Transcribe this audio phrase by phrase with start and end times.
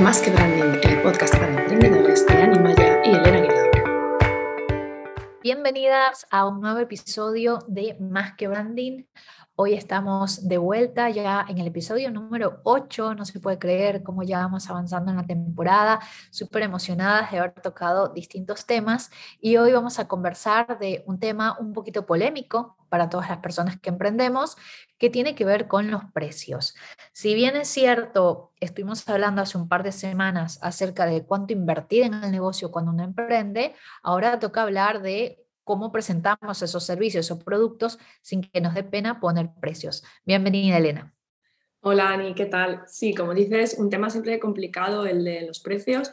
[0.00, 3.70] Más que Branding, el podcast para emprendedores de Animaya y Elena Aguilar.
[5.42, 9.04] Bienvenidas a un nuevo episodio de Más que Branding.
[9.54, 14.22] Hoy estamos de vuelta ya en el episodio número 8, no se puede creer cómo
[14.22, 16.00] ya vamos avanzando en la temporada,
[16.30, 19.10] súper emocionadas de haber tocado distintos temas
[19.42, 23.78] y hoy vamos a conversar de un tema un poquito polémico para todas las personas
[23.78, 24.56] que emprendemos,
[24.96, 26.74] que tiene que ver con los precios.
[27.12, 32.04] Si bien es cierto, estuvimos hablando hace un par de semanas acerca de cuánto invertir
[32.04, 37.38] en el negocio cuando uno emprende, ahora toca hablar de cómo presentamos esos servicios o
[37.38, 40.04] productos sin que nos dé pena poner precios.
[40.24, 41.14] Bienvenida, Elena.
[41.80, 42.82] Hola, Ani, ¿qué tal?
[42.86, 46.12] Sí, como dices, un tema siempre complicado, el de los precios.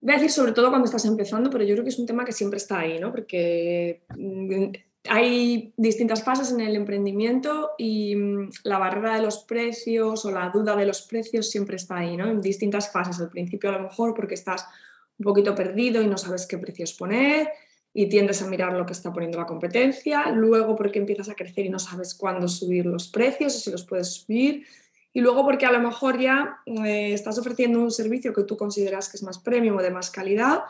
[0.00, 2.24] Voy a decir sobre todo cuando estás empezando, pero yo creo que es un tema
[2.24, 3.12] que siempre está ahí, ¿no?
[3.12, 4.72] Porque mm,
[5.08, 10.50] hay distintas fases en el emprendimiento y mm, la barrera de los precios o la
[10.50, 12.26] duda de los precios siempre está ahí, ¿no?
[12.26, 13.20] En distintas fases.
[13.20, 14.66] Al principio a lo mejor porque estás
[15.18, 17.48] un poquito perdido y no sabes qué precios poner,
[17.96, 21.64] y tiendes a mirar lo que está poniendo la competencia, luego porque empiezas a crecer
[21.64, 24.66] y no sabes cuándo subir los precios o si los puedes subir,
[25.12, 29.08] y luego porque a lo mejor ya eh, estás ofreciendo un servicio que tú consideras
[29.08, 30.64] que es más premium o de más calidad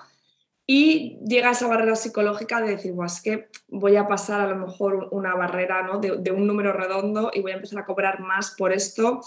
[0.67, 5.09] y llega esa barrera psicológica de decir, es que voy a pasar a lo mejor
[5.13, 5.99] una barrera ¿no?
[5.99, 9.23] de, de un número redondo y voy a empezar a cobrar más por esto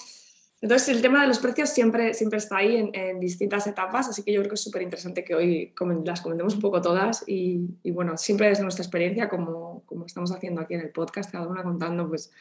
[0.60, 4.34] entonces, el tema de los precios siempre, siempre está ahí en, distintas etapas, así que
[4.34, 8.18] yo creo que es súper interesante que hoy las comentemos un poco todas y, bueno,
[8.18, 12.08] siempre desde nuestra experiencia, como, como, estamos haciendo aquí en el podcast, cada una contando
[12.08, 12.32] pues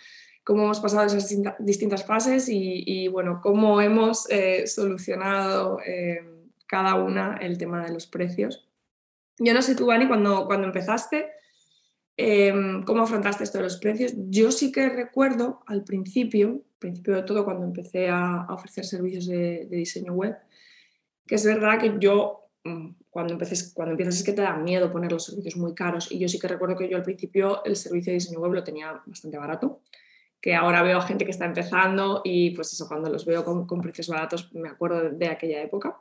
[0.45, 6.25] cómo hemos pasado esas distintas fases y, bueno, cómo hemos eh, solucionado eh,
[6.67, 8.67] cada una el tema de los precios.
[9.39, 11.36] Yo no sé tú, Ani, cuando, cuando empezaste,
[12.19, 14.15] Em, ¿Cómo afrontaste esto de los precios?
[14.17, 19.67] Yo sí que recuerdo al principio, principio de todo, cuando empecé a, ofrecer servicios de,
[19.71, 20.37] diseño web,
[21.27, 24.91] que es verdad que yo, mm, cuando, empecé, cuando empiezas es que te da miedo
[24.91, 27.77] poner los servicios muy caros y yo sí que recuerdo que yo al principio el
[27.77, 29.83] servicio de diseño web lo tenía bastante barato,
[30.41, 34.09] que ahora veo gente que está empezando y pues eso, cuando los veo con, precios
[34.09, 35.99] baratos me acuerdo de, aquella época.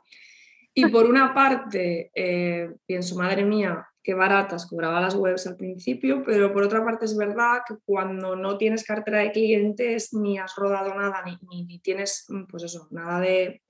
[0.72, 6.22] Y por una parte, eh, pienso, madre mía, qué baratas cobraba las webs al principio,
[6.24, 10.54] pero por otra parte es verdad que cuando no tienes cartera de clientes ni has
[10.54, 13.64] rodado nada, ni, ni, tienes mm, pues eso, nada de,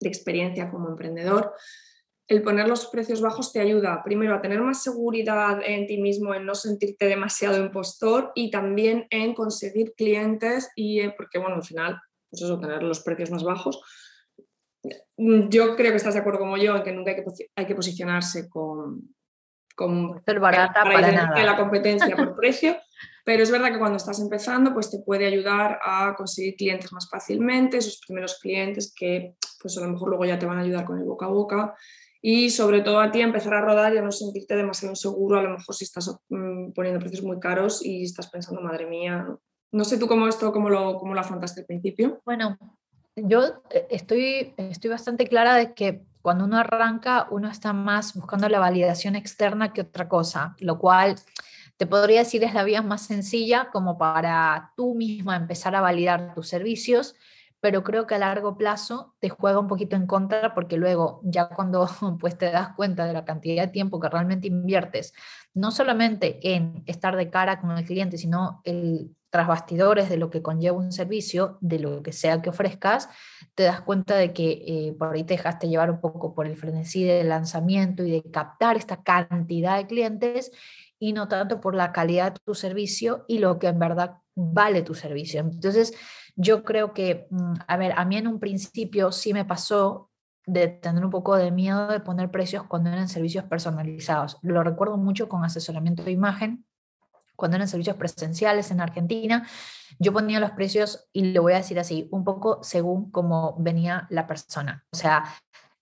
[0.00, 1.54] de experiencia como emprendedor,
[2.26, 6.34] el poner los precios bajos te ayuda primero a tener más seguridad en ti mismo,
[6.34, 11.62] en no sentirte demasiado impostor y también en conseguir clientes y eh, porque bueno, al
[11.62, 13.80] final, pues eso, tener los precios más bajos.
[15.16, 17.24] Mm, yo creo que estás de acuerdo como yo en que nunca que,
[17.54, 19.14] hay que posicionarse con,
[19.76, 21.44] con, ser barata para, nada.
[21.44, 22.76] la competencia por precio,
[23.24, 27.08] pero es verdad que cuando estás empezando, pues te puede ayudar a conseguir clientes más
[27.08, 30.84] fácilmente, esos primeros clientes que pues a lo mejor luego ya te van a ayudar
[30.84, 31.74] con el boca a boca
[32.22, 35.42] y sobre todo a ti empezar a rodar y a no sentirte demasiado inseguro, a
[35.42, 39.28] lo mejor si estás mm, poniendo precios muy caros y estás pensando, madre mía,
[39.72, 42.20] no sé tú cómo esto, cómo lo, cómo lo afrontaste al principio.
[42.24, 42.58] Bueno,
[43.14, 48.48] yo eh, estoy, estoy bastante clara de que cuando uno arranca, uno está más buscando
[48.48, 51.14] la validación externa que otra cosa, lo cual
[51.76, 56.34] te podría decir es la vía más sencilla como para tú misma empezar a validar
[56.34, 57.14] tus servicios,
[57.60, 61.48] pero creo que a largo plazo te juega un poquito en contra porque luego ya
[61.48, 61.88] cuando
[62.18, 65.14] pues te das cuenta de la cantidad de tiempo que realmente inviertes,
[65.54, 70.30] no solamente en estar de cara con el cliente, sino el tras bastidores de lo
[70.30, 73.10] que conlleva un servicio, de lo que sea que ofrezcas,
[73.56, 76.56] te das cuenta de que eh, por ahí te dejaste llevar un poco por el
[76.56, 80.52] frenesí del lanzamiento y de captar esta cantidad de clientes
[80.98, 84.82] y no tanto por la calidad de tu servicio y lo que en verdad vale
[84.82, 85.40] tu servicio.
[85.40, 85.94] Entonces,
[86.36, 90.10] yo creo que, mm, a ver, a mí en un principio sí me pasó
[90.44, 94.38] de tener un poco de miedo de poner precios cuando eran servicios personalizados.
[94.42, 96.65] Lo recuerdo mucho con asesoramiento de imagen
[97.36, 99.46] cuando eran servicios presenciales en Argentina,
[99.98, 104.06] yo ponía los precios, y lo voy a decir así, un poco según cómo venía
[104.10, 104.84] la persona.
[104.90, 105.24] O sea,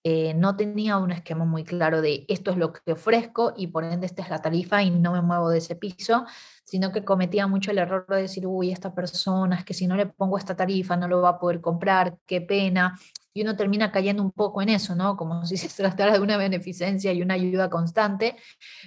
[0.07, 3.85] eh, no tenía un esquema muy claro de esto es lo que ofrezco y por
[3.85, 6.27] ende esta es la tarifa y no me muevo de ese piso,
[6.63, 9.97] sino que cometía mucho el error de decir, uy, esta persona es que si no
[9.97, 12.99] le pongo esta tarifa no lo va a poder comprar, qué pena.
[13.35, 15.17] Y uno termina cayendo un poco en eso, ¿no?
[15.17, 18.37] Como si se tratara de una beneficencia y una ayuda constante.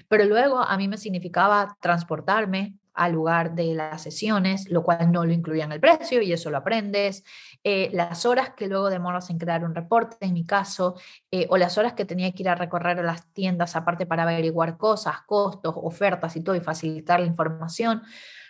[0.08, 5.24] Pero luego a mí me significaba transportarme al lugar de las sesiones, lo cual no
[5.24, 7.24] lo incluía en el precio y eso lo aprendes.
[7.64, 10.96] Eh, las horas que luego demoras en crear un reporte, en mi caso,
[11.30, 14.24] eh, o las horas que tenía que ir a recorrer a las tiendas aparte para
[14.24, 18.02] averiguar cosas, costos, ofertas y todo y facilitar la información.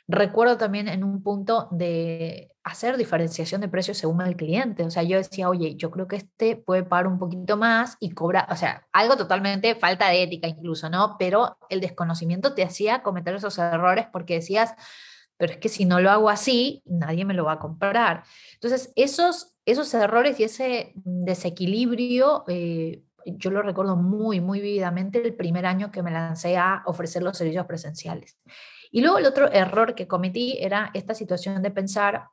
[0.08, 4.84] Recuerdo también en un punto de hacer diferenciación de precios según el cliente.
[4.84, 8.12] O sea, yo decía, oye, yo creo que este puede pagar un poquito más y
[8.12, 11.16] cobra, o sea, algo totalmente falta de ética incluso, ¿no?
[11.18, 14.76] Pero el desconocimiento te hacía cometer esos errores porque decías,
[15.38, 18.24] pero es que si no lo hago así, nadie me lo va a comprar.
[18.54, 25.36] Entonces, esos, esos errores y ese desequilibrio, eh, yo lo recuerdo muy, muy vividamente el
[25.36, 28.38] primer año que me lancé a ofrecer los servicios presenciales.
[28.92, 32.28] Y luego el otro error que cometí era esta situación de pensar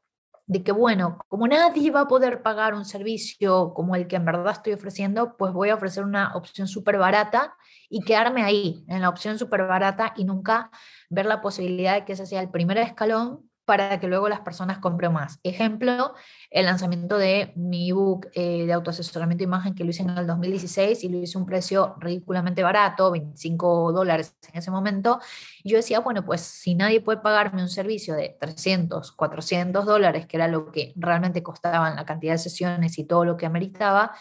[0.47, 4.27] de que, bueno, como nadie va a poder pagar un servicio como el que en
[4.27, 7.55] verdad estoy ofreciendo, pues voy a ofrecer una opción súper barata
[7.89, 10.71] y quedarme ahí, en la opción súper barata y nunca
[11.09, 14.79] ver la posibilidad de que ese sea el primer escalón para que luego las personas
[14.79, 15.39] compren más.
[15.43, 16.15] Ejemplo,
[16.51, 20.27] el lanzamiento de mi ebook eh, de autoasesoramiento de imagen que lo hice en el
[20.27, 25.21] 2016 y lo hice a un precio ridículamente barato, 25 dólares en ese momento.
[25.65, 30.37] Yo decía, bueno, pues si nadie puede pagarme un servicio de 300, 400 dólares, que
[30.37, 34.13] era lo que realmente costaban la cantidad de sesiones y todo lo que ameritaba,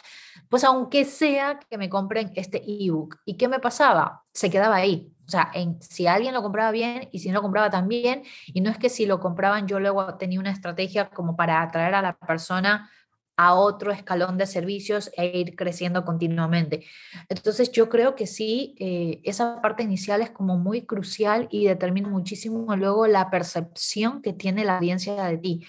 [0.49, 3.17] pues aunque sea que me compren este ebook.
[3.25, 4.23] ¿Y qué me pasaba?
[4.33, 5.11] Se quedaba ahí.
[5.25, 8.61] O sea, en, si alguien lo compraba bien y si no lo compraba también, y
[8.61, 12.01] no es que si lo compraban yo luego tenía una estrategia como para atraer a
[12.01, 12.89] la persona
[13.35, 16.85] a otro escalón de servicios e ir creciendo continuamente.
[17.29, 22.09] Entonces yo creo que sí, eh, esa parte inicial es como muy crucial y determina
[22.09, 25.65] muchísimo luego la percepción que tiene la audiencia de ti,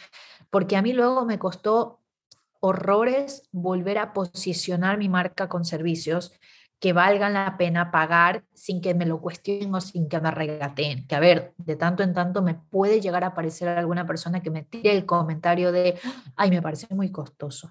[0.51, 2.01] porque a mí luego me costó
[2.65, 6.33] horrores volver a posicionar mi marca con servicios
[6.81, 11.07] que valgan la pena pagar sin que me lo cuestionen o sin que me regateen.
[11.07, 14.51] Que a ver, de tanto en tanto me puede llegar a aparecer alguna persona que
[14.51, 15.99] me tire el comentario de,
[16.37, 17.71] ay, me parece muy costoso.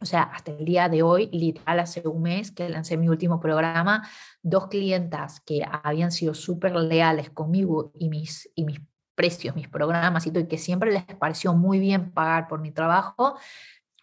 [0.00, 3.40] O sea, hasta el día de hoy, literal, hace un mes que lancé mi último
[3.40, 4.08] programa,
[4.42, 8.80] dos clientas que habían sido súper leales conmigo y mis, y mis
[9.14, 12.72] precios, mis programas y todo, y que siempre les pareció muy bien pagar por mi
[12.72, 13.36] trabajo,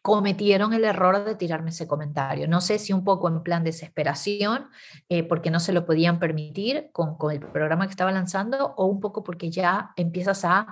[0.01, 2.47] cometieron el error de tirarme ese comentario.
[2.47, 4.67] No sé si un poco en plan desesperación,
[5.09, 8.85] eh, porque no se lo podían permitir con, con, el programa que estaba lanzando, o
[8.85, 10.67] un poco porque ya empiezas a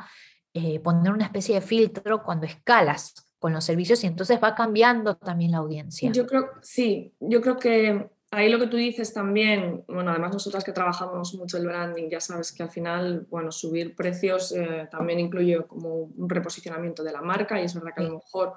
[0.54, 5.16] eh, poner una especie de filtro cuando escalas con los servicios y entonces va cambiando
[5.16, 6.12] también la audiencia.
[6.12, 10.64] Yo creo, sí, yo creo que ahí lo que tú dices también, bueno, además nosotras
[10.64, 15.20] que trabajamos mucho el branding, ya sabes que al final, bueno, subir precios eh, también
[15.20, 18.54] incluye como un reposicionamiento de la marca y es verdad que a lo mejor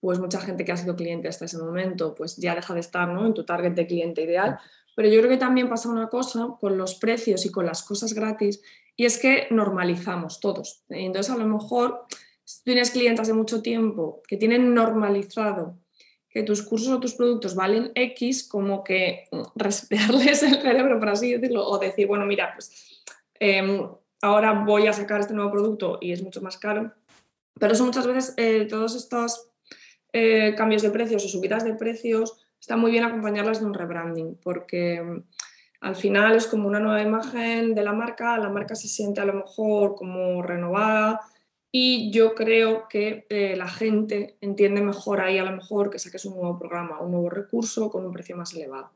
[0.00, 3.08] pues mucha gente que ha sido cliente hasta ese momento, pues ya deja de estar
[3.08, 3.26] ¿no?
[3.26, 4.58] en tu target de cliente ideal.
[4.94, 8.14] Pero yo creo que también pasa una cosa con los precios y con las cosas
[8.14, 8.62] gratis,
[8.96, 10.84] y es que normalizamos todos.
[10.88, 12.06] Entonces, a lo mejor,
[12.44, 15.78] si tienes clientes de mucho tiempo que tienen normalizado
[16.30, 21.32] que tus cursos o tus productos valen X, como que resetearles el cerebro, por así
[21.32, 23.04] decirlo, o decir, bueno, mira, pues
[23.38, 23.86] em,
[24.22, 26.92] ahora voy a sacar este nuevo producto y es mucho más caro.
[27.58, 29.50] Pero eso muchas veces, eh, todos estos
[30.18, 34.38] eh, cambios de precios o subidas de precios, está muy bien acompañarlas de un rebranding,
[34.42, 35.22] porque mm,
[35.82, 39.26] al final es como una nueva imagen de la marca, la marca se siente a
[39.26, 41.20] lo mejor como renovada
[41.70, 46.24] y yo creo que eh, la gente entiende mejor ahí a lo mejor que saques
[46.24, 48.92] un nuevo programa, un nuevo recurso con un precio más elevado.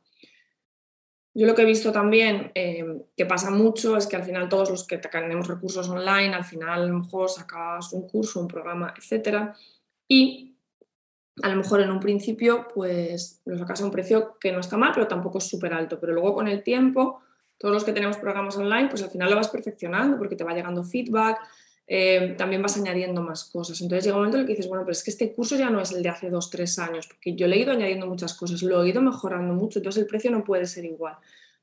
[1.35, 4.71] Yo lo que he visto también eh, que pasa mucho es que al final todos
[4.71, 8.95] los que tenemos recursos online, al final a lo mejor sacas un curso, un programa,
[8.97, 9.55] etcétera,
[10.09, 10.50] y
[11.43, 14.77] a lo mejor en un principio pues lo sacas a un precio que no está
[14.77, 15.99] mal, pero tampoco es súper alto.
[16.01, 17.21] Pero luego con el tiempo,
[17.59, 20.55] todos los que tenemos programas online, pues al final lo vas perfeccionando porque te va
[20.55, 21.39] llegando feedback,
[21.87, 23.81] eh, también vas añadiendo más cosas.
[23.81, 25.71] Entonces llega un momento en el que dices, bueno, pero es que este curso ya
[25.71, 28.35] no es el de hace dos, tres años, porque yo le he ido añadiendo muchas
[28.35, 31.17] cosas, lo he ido mejorando mucho, entonces el precio no puede ser igual.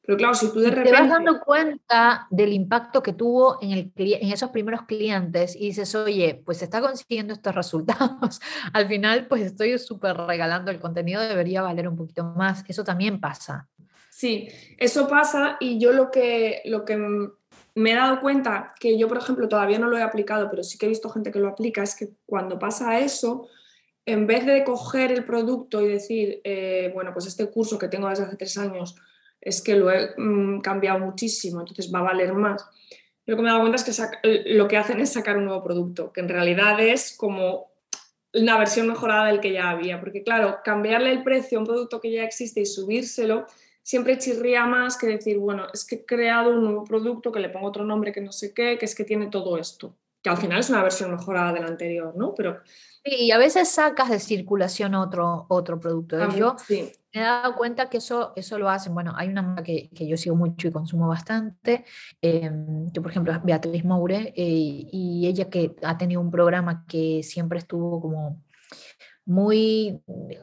[0.07, 0.89] Pero claro, si tú de repente...
[0.89, 5.67] Te vas dando cuenta del impacto que tuvo en, el, en esos primeros clientes y
[5.67, 8.39] dices, oye, pues está consiguiendo estos resultados.
[8.73, 12.63] Al final, pues estoy súper regalando el contenido, debería valer un poquito más.
[12.69, 13.67] Eso también pasa.
[14.09, 14.47] Sí,
[14.77, 16.95] eso pasa y yo lo que, lo que
[17.75, 20.77] me he dado cuenta, que yo, por ejemplo, todavía no lo he aplicado, pero sí
[20.77, 23.49] que he visto gente que lo aplica, es que cuando pasa eso,
[24.05, 28.07] en vez de coger el producto y decir, eh, bueno, pues este curso que tengo
[28.07, 28.95] desde hace tres años,
[29.41, 32.65] es que lo he mm, cambiado muchísimo, entonces va a valer más.
[33.25, 35.63] lo que me he dado cuenta es que lo que hacen es sacar un nuevo
[35.63, 37.71] producto, que en realidad es como
[38.33, 41.99] una versión mejorada del que ya había, porque claro, cambiarle el precio a un producto
[41.99, 43.45] que ya existe y subírselo
[43.87, 47.47] siempre chirría más que decir, bueno, es que he creado un nuevo producto que le
[47.47, 49.95] pongo otro nombre que no sé qué, que es que tiene todo esto,
[50.27, 52.35] que al final es una versión mejorada de la anterior, ¿no?
[52.35, 52.59] Pero
[53.09, 56.17] y a veces sacas de circulación otro, otro producto.
[56.35, 58.93] yo me he dado cuenta que eso, eso lo hacen.
[58.93, 61.85] Bueno, hay una que, que yo sigo mucho y consumo bastante,
[62.21, 62.51] eh,
[62.93, 67.23] que por ejemplo es Beatriz Moure, eh, y ella que ha tenido un programa que
[67.23, 68.43] siempre estuvo como
[69.27, 70.01] muy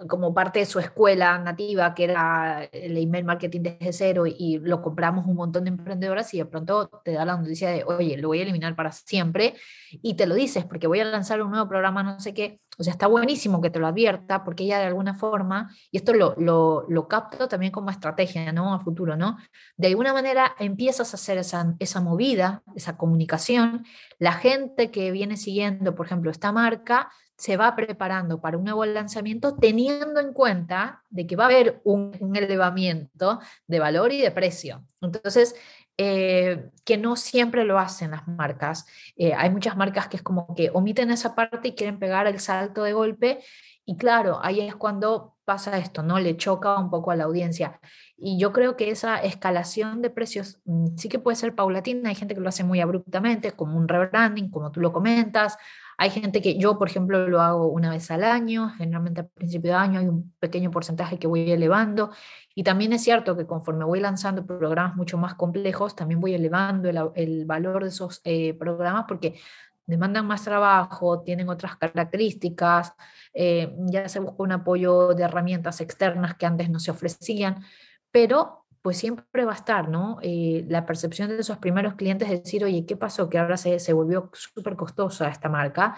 [0.08, 4.82] como parte de su escuela nativa, que era el email marketing desde cero, y lo
[4.82, 8.28] compramos un montón de emprendedoras y de pronto te da la noticia de, oye, lo
[8.28, 9.54] voy a eliminar para siempre,
[9.90, 12.60] y te lo dices porque voy a lanzar un nuevo programa, no sé qué.
[12.76, 16.12] O sea, está buenísimo que te lo advierta, porque ella de alguna forma, y esto
[16.12, 18.74] lo, lo, lo capto también como estrategia, ¿no?
[18.74, 19.38] A futuro, ¿no?
[19.76, 23.84] De alguna manera empiezas a hacer esa, esa movida, esa comunicación,
[24.18, 28.84] la gente que viene siguiendo, por ejemplo, esta marca, se va preparando para un nuevo
[28.84, 34.30] lanzamiento teniendo en cuenta de que va a haber un, elevamiento de valor y de
[34.30, 34.84] precio.
[35.00, 35.56] Entonces,
[35.96, 38.86] eh, que no siempre lo hacen las marcas.
[39.16, 42.40] Eh, hay muchas marcas que es como que omiten esa parte y quieren pegar el
[42.40, 43.40] salto de golpe.
[43.84, 46.18] Y claro, ahí es cuando pasa esto, ¿no?
[46.18, 47.80] Le choca un poco a la audiencia.
[48.16, 52.08] Y yo creo que esa escalación de precios mm, sí que puede ser paulatina.
[52.08, 55.58] Hay gente que lo hace muy abruptamente, como un rebranding, como tú lo comentas.
[56.04, 59.70] Hay gente que yo, por ejemplo, lo hago una vez al año, generalmente al principio
[59.70, 62.10] de año hay un pequeño porcentaje que voy elevando.
[62.54, 66.90] Y también es cierto que conforme voy lanzando programas mucho más complejos, también voy elevando
[67.14, 69.40] el, valor de esos eh, programas porque
[69.86, 72.92] demandan más trabajo, tienen otras características,
[73.32, 77.64] eh, ya se busca un apoyo de herramientas externas que antes no se ofrecían,
[78.10, 80.18] pero pues siempre va a estar, ¿no?
[80.20, 83.30] Eh, la percepción de esos primeros clientes es decir, oye, ¿qué pasó?
[83.30, 85.96] Que ahora se, se volvió súper costosa esta marca.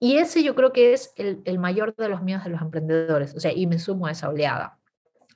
[0.00, 3.36] Y ese yo creo que es el, el, mayor de los miedos de los emprendedores,
[3.36, 4.80] o sea, y me sumo a esa oleada.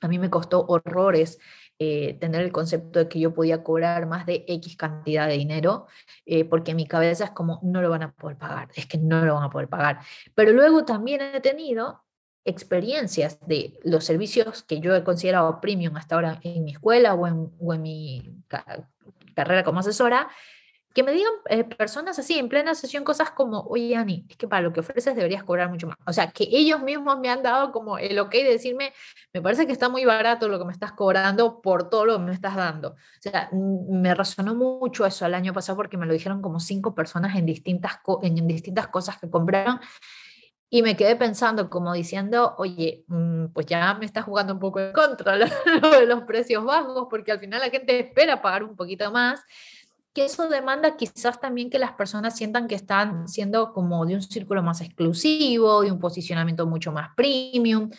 [0.01, 1.39] A mí me costó horrores
[1.79, 5.87] eh, tener el concepto de que yo podía cobrar más de X cantidad de dinero,
[6.25, 8.97] eh, porque en mi cabeza es como, no lo van a poder pagar, es que
[8.97, 9.99] no lo van a poder pagar.
[10.33, 12.04] Pero luego también he tenido
[12.45, 17.27] experiencias de los servicios que yo he considerado premium hasta ahora en mi escuela o
[17.27, 18.43] en, o en mi
[19.33, 20.29] carrera como asesora,
[20.95, 24.47] que me digan eh, personas así en plena sesión cosas como, oye, Ani, es que
[24.47, 25.97] para lo que ofreces deberías cobrar mucho más.
[26.07, 28.93] O sea, que ellos mismos me han dado como el ok de decirme,
[29.33, 32.23] me parece que está muy barato lo que me estás cobrando por todo lo que
[32.23, 32.91] me estás dando.
[32.91, 36.95] O sea, me resonó mucho eso el año pasado porque me lo dijeron como cinco
[36.95, 39.81] personas en distintas, en distintas cosas que compraron
[40.69, 44.79] y me quedé pensando, como diciendo, oye, mm, pues ya me está jugando un poco
[44.79, 45.37] en contra
[45.81, 49.43] lo de los precios bajos, porque al final la gente espera pagar un poquito más,
[50.13, 54.21] que eso demanda quizás también que las personas sientan que están siendo como de un
[54.21, 57.89] círculo más exclusivo, de un posicionamiento mucho más premium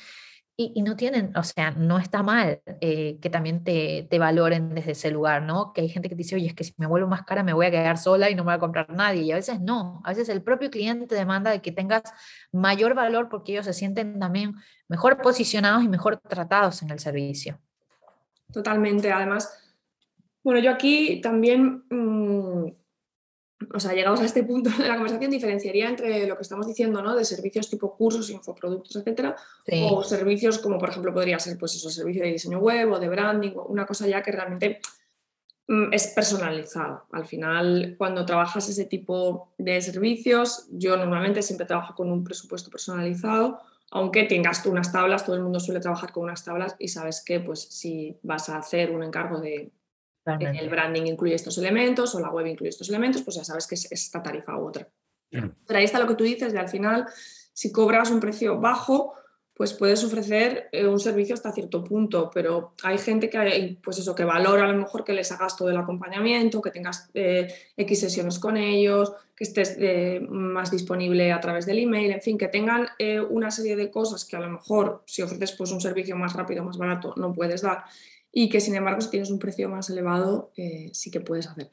[0.58, 4.92] y, no tienen, o sea, no está mal eh, que también te, te, valoren desde
[4.92, 5.74] ese lugar, ¿no?
[5.74, 7.66] Que hay gente que dice, oye, es que si me vuelvo más cara me voy
[7.66, 9.22] a quedar sola y no me voy a comprar nadie.
[9.22, 12.04] Y a veces no, a veces el propio cliente demanda de que tengas
[12.52, 14.54] mayor valor porque ellos se sienten también
[14.88, 17.58] mejor posicionados y mejor tratados en el servicio.
[18.50, 19.74] Totalmente, además,
[20.42, 21.84] bueno, yo aquí también...
[21.90, 22.68] Mm,
[23.72, 27.02] o sea, llegados a este punto de la conversación, diferenciaría entre lo que estamos diciendo,
[27.02, 27.14] ¿no?
[27.14, 29.36] De servicios tipo cursos, infoproductos, etcétera,
[29.90, 33.08] o servicios como, por ejemplo, podría ser, pues eso, servicio de diseño web o de
[33.08, 34.80] branding, una cosa ya que realmente
[35.68, 37.04] mm, es personalizado.
[37.12, 42.70] Al final, cuando trabajas ese tipo de servicios, yo normalmente siempre trabajo con un presupuesto
[42.70, 46.88] personalizado, aunque tengas tú unas tablas, todo el mundo suele trabajar con unas tablas y
[46.88, 49.70] sabes que, pues, si vas a hacer un encargo de
[50.26, 53.76] el branding incluye estos elementos o la web incluye estos elementos, pues ya sabes que
[53.76, 54.88] es esta tarifa u otra.
[55.30, 57.06] Pero ahí está lo que tú dices de al final,
[57.52, 59.14] si cobras un precio bajo,
[59.56, 64.14] pues puedes ofrecer eh, un servicio hasta cierto punto, pero hay gente que, pues eso,
[64.14, 68.00] que valora a lo mejor que les hagas todo el acompañamiento, que tengas eh, X
[68.00, 72.48] sesiones con ellos, que estés eh, más disponible a través del email, en fin, que
[72.48, 72.88] tengan
[73.30, 76.62] una serie de cosas que a lo mejor si ofreces pues, un servicio más rápido,
[76.62, 77.84] más barato, no puedes dar
[78.38, 81.70] y que sin embargo si tienes un precio más elevado eh, sí que puedes hacer.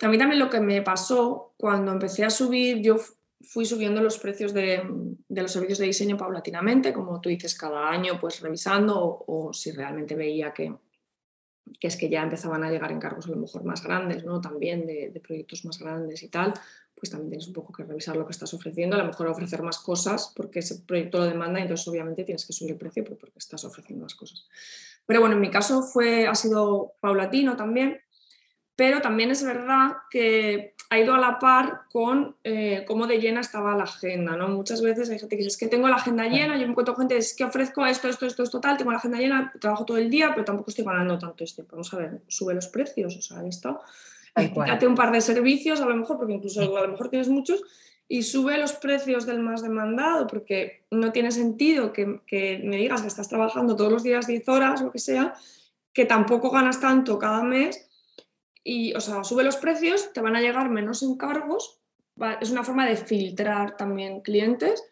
[0.00, 2.96] A mí también lo que me pasó cuando empecé a subir, yo
[3.40, 4.84] fui subiendo los precios de,
[5.28, 10.14] los servicios de diseño paulatinamente, como tú dices, cada año pues revisando o, si realmente
[10.14, 10.72] veía que,
[11.80, 14.40] es que ya empezaban a llegar encargos a lo mejor más grandes, ¿no?
[14.40, 16.54] también de, de proyectos más grandes y tal,
[16.94, 19.60] pues también tienes un poco que revisar lo que estás ofreciendo, a lo mejor ofrecer
[19.62, 23.32] más cosas porque ese proyecto lo demanda entonces obviamente tienes que subir el precio porque
[23.36, 24.46] estás ofreciendo más cosas.
[25.06, 28.00] Pero bueno, en mi caso fue, ha sido paulatino también,
[28.76, 33.40] pero también es verdad que ha ido a la par con eh, cómo de llena
[33.40, 34.48] estaba la agenda, ¿no?
[34.48, 36.96] Muchas veces hay gente que dice, es que tengo la agenda llena, yo me encuentro
[36.96, 39.98] gente, es que ofrezco esto, esto, esto, esto, tal, tengo la agenda llena, trabajo todo
[39.98, 41.62] el día, pero tampoco estoy ganando tanto este.
[41.70, 43.80] Vamos a ver, sube los precios, o sea, esto.
[44.34, 47.62] Date un par de servicios, a lo mejor, porque incluso a lo mejor tienes muchos,
[48.12, 53.06] y sube los precios del más demandado, porque no tiene sentido que, me digas que
[53.06, 55.34] estás trabajando todos los días 10 horas, lo que sea,
[55.92, 57.88] que tampoco ganas tanto cada mes.
[58.64, 61.78] Y, o sea, sube los precios, te van a llegar menos encargos,
[62.40, 64.82] es una forma de filtrar también clientes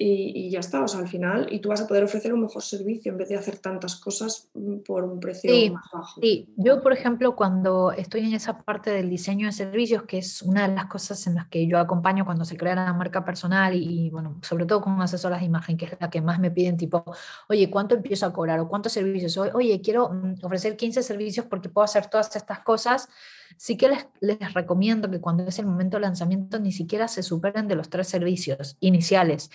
[0.00, 2.62] y, ya está, o sea, al final, y tú vas a poder ofrecer un mejor
[2.62, 6.20] servicio en vez de hacer tantas cosas mm, por un precio más bajo.
[6.20, 10.42] Sí, yo por ejemplo, cuando estoy en esa parte del diseño de servicios, que es
[10.42, 13.74] una de las cosas en las que yo acompaño cuando se crea la marca personal
[13.74, 16.76] y, bueno, sobre todo con asesoras de imagen, que es la que más me piden,
[16.76, 17.04] tipo,
[17.48, 18.60] oye, ¿cuánto empiezo a cobrar?
[18.60, 19.36] ¿O cuántos servicios?
[19.36, 23.08] Oye, quiero mm, ofrecer 15 servicios porque puedo hacer todas estas cosas
[23.56, 27.22] sí que les, les, recomiendo que cuando es el momento de lanzamiento ni siquiera se
[27.22, 29.50] superen de los tres servicios iniciales.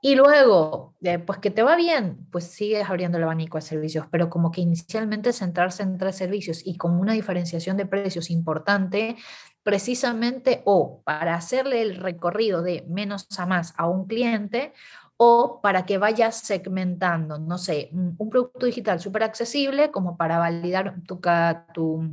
[0.00, 4.06] Y luego, eh, pues que te va bien, pues sigues abriendo el abanico de servicios,
[4.10, 9.16] pero como que inicialmente centrarse en tres servicios y con una diferenciación de precios importante,
[9.62, 14.72] precisamente o para hacerle el recorrido de menos a más a un cliente
[15.20, 20.94] o para que vayas segmentando, no sé, un producto digital súper accesible como para validar
[21.06, 21.20] tu,
[21.74, 22.08] tu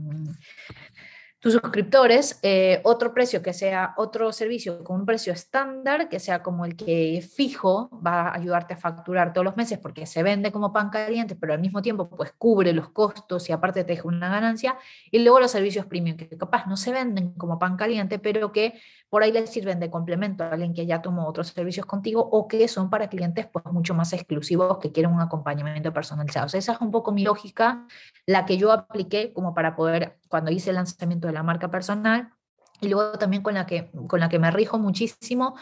[1.46, 6.42] tus suscriptores, eh, otro precio que sea otro servicio con un precio estándar, que sea
[6.42, 10.52] como el que fijo, va a ayudarte a facturar todos los meses porque se vende
[10.52, 14.08] como pan caliente, pero al mismo tiempo pues cubre los costos y aparte te deja
[14.08, 14.80] una ganancia.
[15.12, 18.82] Y luego los servicios premium, que capaz no se venden como pan caliente, pero que
[19.16, 22.50] por ahí les sirven de complemento a alguien que ya tomó otros servicios contigo o
[22.50, 26.48] que son para clientes pues mucho más exclusivos que quieren un acompañamiento personalizado.
[26.48, 27.88] esa es un poco mi lógica,
[28.26, 32.34] la que yo apliqué como para poder, cuando hice el lanzamiento de la marca personal,
[32.82, 35.56] y luego también con la que, con la que me rijo muchísimo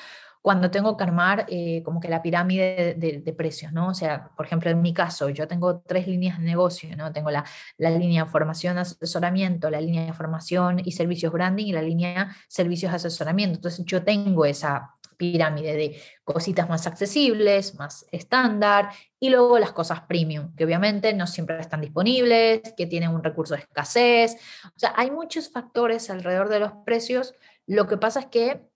[0.43, 3.87] cuando tengo que armar eh, como que la pirámide de, precios, ¿no?
[3.87, 7.13] O sea, por ejemplo, en mi caso, yo tengo tres líneas de negocio, ¿no?
[7.13, 7.45] Tengo la,
[7.77, 12.93] la línea formación, asesoramiento, la línea de formación y servicios branding y la línea servicios
[12.93, 13.55] asesoramiento.
[13.55, 18.89] Entonces, yo tengo esa pirámide de cositas más accesibles, más estándar,
[19.21, 23.53] y luego las cosas premium, que obviamente no siempre están disponibles, que tienen un recurso
[23.53, 24.35] de escasez.
[24.65, 27.33] O sea, hay muchos factores alrededor de los precios.
[27.65, 28.72] Lo que pasa es que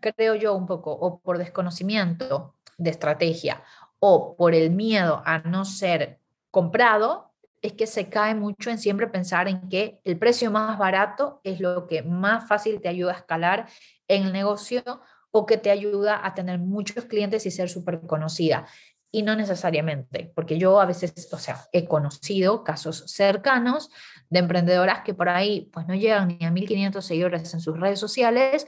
[0.00, 3.62] creo yo un poco, o por desconocimiento de estrategia,
[3.98, 6.18] o por el miedo a no ser
[6.50, 11.40] comprado, es que se cae mucho en siempre pensar en que el precio más barato
[11.44, 13.66] es lo que más fácil te ayuda a escalar
[14.06, 14.82] en el negocio
[15.30, 18.66] o que te ayuda a tener muchos clientes y ser súper conocida.
[19.10, 23.88] Y no necesariamente, porque yo a veces, o sea, he conocido casos cercanos
[24.28, 27.98] de emprendedoras que por ahí pues no llegan ni a 1.500 seguidores en sus redes
[27.98, 28.66] sociales,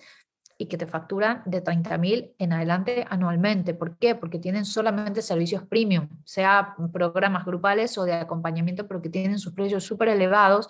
[0.59, 3.75] y que te facturan de 30.000 en adelante anualmente.
[3.75, 4.15] ¿Por qué?
[4.15, 9.53] Porque tienen solamente servicios premium, sea programas grupales o de acompañamiento, pero que tienen sus
[9.53, 10.69] precios súper elevados,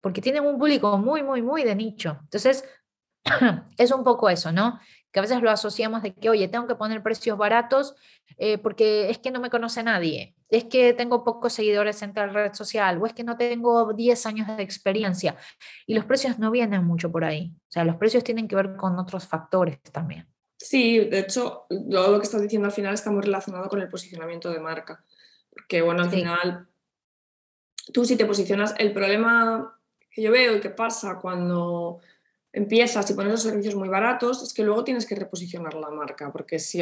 [0.00, 2.18] porque tienen un público muy, muy, muy de nicho.
[2.22, 2.64] Entonces,
[3.78, 4.78] es un poco eso, ¿no?
[5.12, 7.94] que a veces lo asociamos de que, oye, tengo que poner precios baratos
[8.36, 12.32] eh, porque es que no me conoce nadie, es que tengo pocos seguidores en tal
[12.32, 15.36] red social o es que no tengo 10 años de experiencia.
[15.86, 17.52] Y los precios no vienen mucho por ahí.
[17.54, 20.26] O sea, los precios tienen que ver con otros factores también.
[20.56, 24.50] Sí, de hecho, lo que estás diciendo al final está muy relacionado con el posicionamiento
[24.50, 25.04] de marca.
[25.50, 26.68] Porque, bueno, al final,
[27.92, 29.78] tú si te posicionas, el problema
[30.10, 32.00] que yo veo y que pasa cuando
[32.52, 36.32] empiezas y pones los servicios muy baratos, es que luego tienes que reposicionar la marca,
[36.32, 36.80] porque si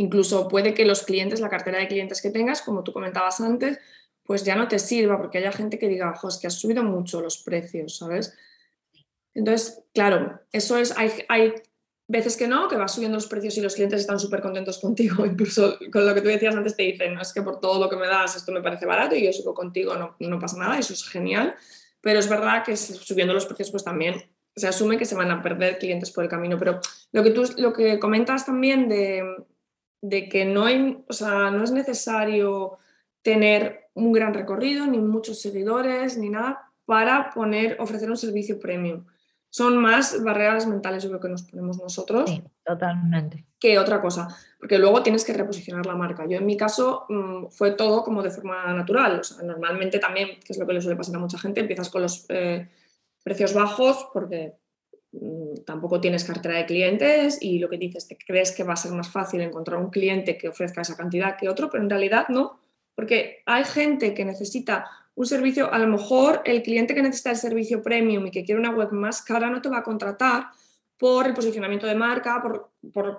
[0.00, 3.78] incluso puede que los clientes, la cartera de clientes que tengas, como tú comentabas antes,
[4.24, 7.20] pues ya no te sirva, porque haya gente que diga, es que has subido mucho
[7.20, 8.34] los precios, ¿sabes?
[9.34, 11.52] Entonces, claro, eso es, hay, hay
[12.08, 15.26] veces que no, que vas subiendo los precios y los clientes están súper contentos contigo,
[15.26, 17.90] incluso con lo que tú decías antes te dicen, no es que por todo lo
[17.90, 20.78] que me das esto me parece barato y yo sigo contigo, no, no pasa nada,
[20.78, 21.54] eso es genial,
[22.00, 24.14] pero es verdad que subiendo los precios pues también
[24.56, 26.80] se asume que se van a perder clientes por el camino, pero
[27.12, 29.22] lo que tú lo que comentas también de,
[30.02, 32.78] que no, hay, o sea, no es necesario
[33.22, 39.04] tener un gran recorrido, ni muchos seguidores, ni nada, para poner, ofrecer un servicio premium.
[39.50, 42.30] Son más barreras mentales, yo creo que nos ponemos nosotros.
[42.30, 43.46] Sí, totalmente.
[43.58, 46.24] Que otra cosa, porque luego tienes que reposicionar la marca.
[46.26, 49.20] Yo en mi caso mm, fue todo como de forma natural.
[49.20, 51.90] O sea, normalmente también, que es lo que le suele pasar a mucha gente, empiezas
[51.90, 52.68] con los eh,
[53.24, 54.54] precios bajos porque
[55.66, 58.92] tampoco tienes cartera de clientes y lo que dices, te crees que va a ser
[58.92, 62.60] más fácil encontrar un cliente que ofrezca esa cantidad que otro, pero en realidad no,
[62.94, 67.36] porque hay gente que necesita un servicio, a lo mejor el cliente que necesita el
[67.36, 70.48] servicio premium y que quiere una web más cara no te va a contratar
[70.96, 72.70] por el posicionamiento de marca, por,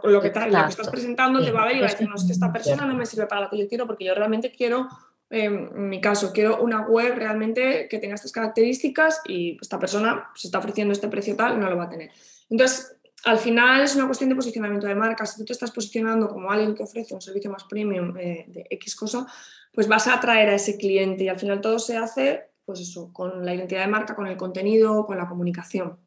[0.04, 2.32] lo, que, estás presentando, te va a ver y va a decir, no, es que
[2.32, 4.88] esta persona no me sirve para lo que yo quiero porque yo realmente quiero
[5.32, 10.48] en mi caso, quiero una web realmente que tenga estas características y esta persona se
[10.48, 12.12] está ofreciendo este precio tal, no lo va a tener.
[12.50, 15.26] Entonces, al final es una cuestión de posicionamiento de marca.
[15.26, 18.67] Si tú te estás posicionando como alguien que ofrece un servicio más premium eh, de
[18.72, 19.26] X cosa,
[19.74, 23.13] pues vas a atraer a ese cliente y al final todo se hace, pues eso,
[23.13, 25.98] con la identidad de marca, con el contenido, con la comunicación.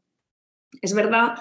[0.83, 1.37] Es verdad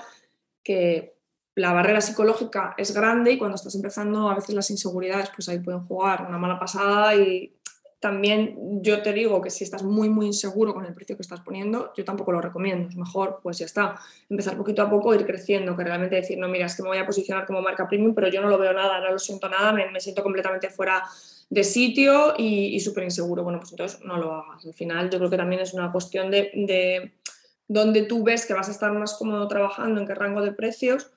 [0.63, 1.17] que
[1.55, 5.59] la barrera psicológica es grande y cuando estás empezando a veces las inseguridades pues ahí
[5.59, 7.55] pueden jugar una mala pasada y
[8.03, 11.39] también yo te digo que si estás muy, muy inseguro con el precio que estás
[11.39, 12.89] poniendo, yo tampoco lo recomiendo.
[12.89, 13.95] Es mejor, pues ya está,
[14.29, 16.97] empezar poquito a poco, ir creciendo, que realmente decir, no, mira, es que me voy
[16.97, 19.71] a posicionar como marca premium, pero yo no lo veo nada, no lo siento nada,
[19.71, 21.01] me, siento completamente fuera
[21.49, 23.41] de sitio y, súper inseguro.
[23.41, 24.65] Bueno, pues entonces no lo hagas.
[24.65, 27.13] Al final yo creo que también es una cuestión de, de
[27.69, 31.09] donde tú ves que vas a estar más cómodo trabajando, en qué rango de precios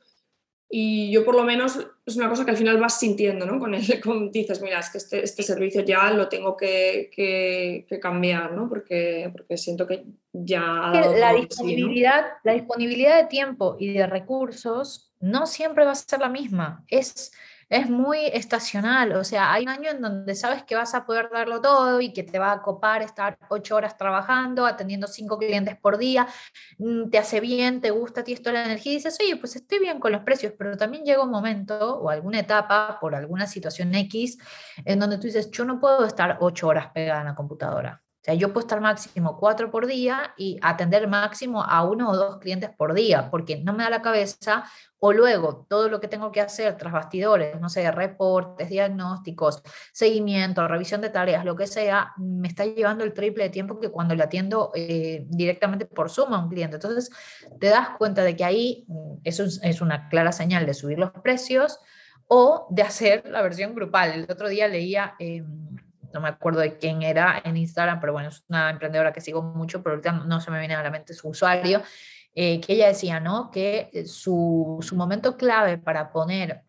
[0.69, 3.59] y yo por lo menos es una cosa que al final vas sintiendo, ¿no?
[3.59, 3.83] Con él,
[4.33, 8.69] dices, mira, es que este, este servicio ya lo tengo que, que, cambiar, ¿no?
[8.69, 10.91] Porque, porque siento que ya...
[11.19, 16.29] la, disponibilidad, la disponibilidad de tiempo y de recursos no siempre va a ser la
[16.29, 16.85] misma.
[16.89, 17.33] Es
[17.69, 21.31] es muy estacional, o sea, hay un año en donde sabes que vas a poder
[21.33, 25.77] darlo todo y que te va a copar estar ocho horas trabajando, atendiendo cinco clientes
[25.77, 26.29] por día,
[26.79, 29.57] mm, te hace bien, te gusta a ti esto la energía y dices, oye, pues
[29.57, 33.47] estoy bien con los precios, pero también llega un momento o alguna etapa por alguna
[33.47, 34.39] situación X
[34.85, 38.03] en donde tú dices, yo no puedo estar ocho horas pegada en la computadora.
[38.05, 42.17] O sea, yo puedo estar máximo cuatro por día y atender máximo a uno o
[42.17, 44.65] dos clientes por día, porque no me da la cabeza
[45.07, 50.67] o luego todo lo que tengo que hacer tras bastidores, no sé, reportes, diagnósticos, seguimiento,
[50.67, 54.17] revisión de tareas, lo que sea, me está llevando el triple de tiempo que cuando
[54.17, 56.75] le atiendo eh, directamente por suma a un cliente.
[56.75, 57.13] Entonces,
[57.61, 61.13] te das cuenta de que ahí mm, eso es, una clara señal de subir los
[61.13, 61.79] precios
[62.27, 64.11] o de hacer la versión grupal.
[64.11, 65.15] El otro día leía...
[66.13, 69.41] no me acuerdo de quién era en Instagram, pero bueno, es una emprendedora que sigo
[69.43, 71.83] mucho, pero ahorita no se me viene a la mente su usuario,
[72.39, 73.51] eh, que ella decía, ¿no?
[73.51, 76.65] Que eh, su, su momento clave para poner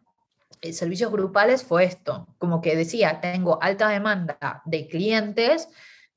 [0.61, 5.67] eh, servicios grupales fue esto, como que decía, tengo alta demanda de clientes,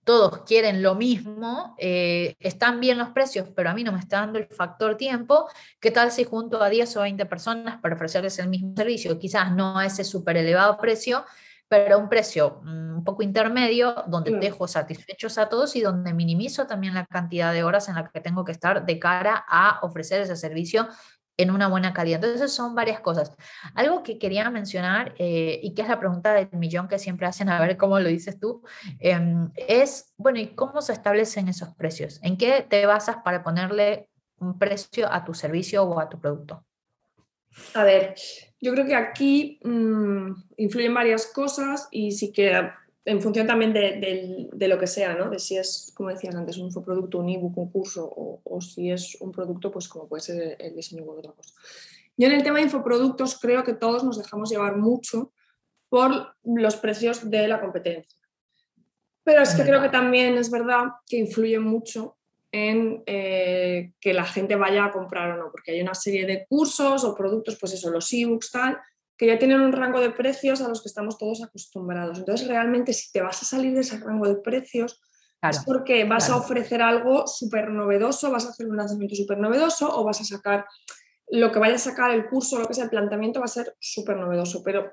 [0.04, 4.38] todos quieren lo mismo, están bien los precios, pero a mí no me está dando
[4.38, 5.46] el factor tiempo,
[5.78, 9.18] ¿qué tal si junto a 10 o 20 personas para ofrecerles el mismo servicio?
[9.18, 11.24] Quizás no a ese súper elevado precio,
[11.70, 16.12] pero a un precio mm, un poco intermedio, donde dejo satisfechos a todos y donde
[16.12, 19.78] minimizo también la cantidad de horas en la que tengo que estar de cara a
[19.82, 20.88] ofrecer ese servicio
[21.36, 22.22] en una buena calidad.
[22.24, 23.36] Entonces son varias cosas.
[23.74, 27.48] Algo que quería mencionar eh, y que es la pregunta del millón que siempre hacen,
[27.48, 28.62] a ver cómo lo dices tú,
[28.98, 32.18] em, es, bueno, ¿y cómo se establecen esos precios?
[32.24, 36.64] ¿En qué te basas para ponerle un precio a tu servicio o a tu producto?
[37.74, 38.16] A ver,
[38.60, 42.52] yo creo que aquí mmm, influyen varias cosas y sí que
[43.04, 45.30] en función también de, lo que sea, ¿no?
[45.30, 49.16] De si es, como decías antes, un infoproducto, un ebook, un curso o, si es
[49.20, 51.54] un producto, pues como puede ser el diseño web otra cosa.
[52.16, 55.32] Yo en el tema de infoproductos creo que todos nos dejamos llevar mucho
[55.88, 58.20] por los precios de la competencia.
[59.24, 62.16] Pero es que creo que también es verdad que influye mucho
[62.52, 66.46] en eh, que la gente vaya a comprar o no, porque hay una serie de
[66.48, 68.78] cursos o productos, pues eso, los ebooks, tal,
[69.16, 72.18] que ya tienen un rango de precios a los que estamos todos acostumbrados.
[72.18, 75.00] Entonces, realmente, si te vas a salir de ese rango de precios,
[75.48, 79.88] es porque vas a ofrecer algo súper novedoso, vas a hacer un lanzamiento súper novedoso
[79.88, 80.66] o vas a sacar
[81.28, 83.74] lo que vaya a sacar el curso, lo que sea el planteamiento, va a ser
[83.78, 84.62] súper novedoso.
[84.62, 84.90] Pero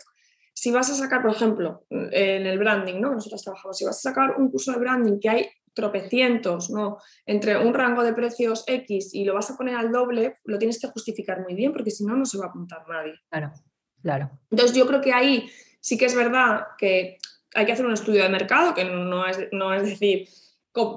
[0.54, 3.14] si vas a sacar, por ejemplo, en el branding, ¿no?
[3.14, 6.98] Nosotros trabajamos, si vas a sacar un curso de branding que hay tropecientos, ¿no?
[7.26, 10.80] Entre un rango de precios X y lo vas a poner al doble, lo tienes
[10.82, 13.14] que justificar muy bien porque si no, no se va a apuntar nadie.
[13.30, 13.54] Claro,
[14.02, 14.32] claro.
[14.50, 15.48] Entonces yo creo que ahí
[15.80, 17.20] sí que es verdad que
[17.54, 20.28] hay que hacer un estudio de mercado, que no es, no es decir,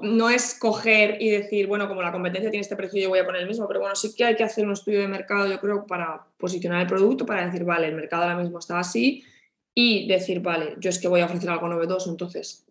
[0.01, 3.25] no es coger y decir, bueno, como la competencia tiene este precio, yo voy a
[3.25, 5.59] poner el mismo, pero bueno, sí que hay que hacer un estudio de mercado, yo
[5.59, 9.23] creo, para posicionar el producto, para decir, vale, el mercado ahora mismo está así
[9.75, 12.65] y decir, vale, yo es que voy a ofrecer algo novedoso, entonces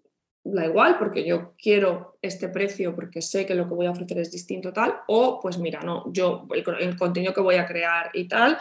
[0.52, 4.18] da igual porque yo quiero este precio porque sé que lo que voy a ofrecer
[4.18, 8.28] es distinto tal, o pues mira, no, yo el, contenido que voy a crear y
[8.28, 8.58] tal,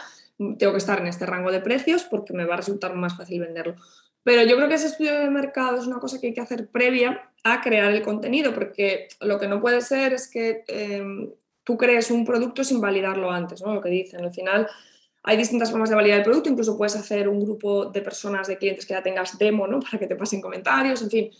[0.58, 3.40] tengo que estar en este rango de precios porque me va a resultar más fácil
[3.40, 3.76] venderlo.
[4.22, 6.68] Pero yo creo que ese estudio de mercado es una cosa que hay que hacer
[6.68, 11.30] previa a crear el contenido, porque lo que no puede ser es que em,
[11.64, 13.74] tú crees un producto sin validarlo antes, ¿no?
[13.74, 14.22] Lo que dicen.
[14.22, 14.68] Al final
[15.22, 18.56] hay distintas formas de validar el producto, incluso puedes hacer un grupo de personas, de
[18.56, 19.80] clientes que ya tengas demo, ¿no?
[19.90, 21.30] Para que te pasen comentarios, en fin.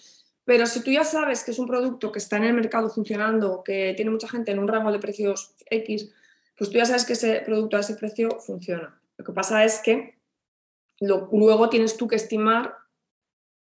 [0.51, 3.63] Pero si tú ya sabes que es un producto que está en el mercado funcionando,
[3.63, 6.11] que tiene mucha gente en un rango de precios X,
[6.59, 9.01] pues tú ya sabes que ese producto a ese precio funciona.
[9.17, 10.19] Lo que pasa es que
[10.99, 12.75] luego tienes tú que estimar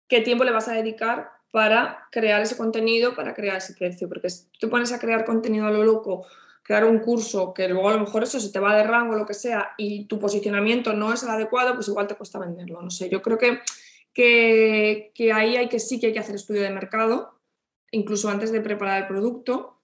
[0.08, 4.10] qué tiempo le vas a dedicar para crear ese contenido, para crear ese precio.
[4.10, 6.26] Porque si tú pones a crear contenido a lo loco,
[6.64, 9.28] crear un curso que luego a lo mejor eso se te va de rango lo
[9.28, 12.82] que sea y tu posicionamiento no es el adecuado, pues igual te cuesta venderlo.
[12.82, 13.60] No sé, yo creo que,
[14.14, 17.40] que, ahí hay que sí que hay que hacer estudio de mercado,
[17.92, 19.78] incluso antes de preparar el producto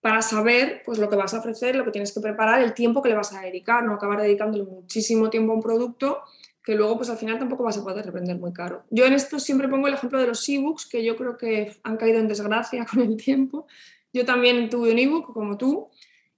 [0.00, 3.02] para saber pues, lo que vas a ofrecer, lo que tienes que preparar, el tiempo
[3.02, 6.22] que le vas a dedicar, no acabar dedicándole muchísimo tiempo a un producto
[6.64, 8.84] que luego pues al final tampoco vas a poder revender muy caro.
[8.90, 11.96] Yo en esto siempre pongo el ejemplo de los ebooks, que yo creo que han
[11.96, 13.66] caído en desgracia con el tiempo.
[14.12, 15.88] Yo también tuve un ebook como tú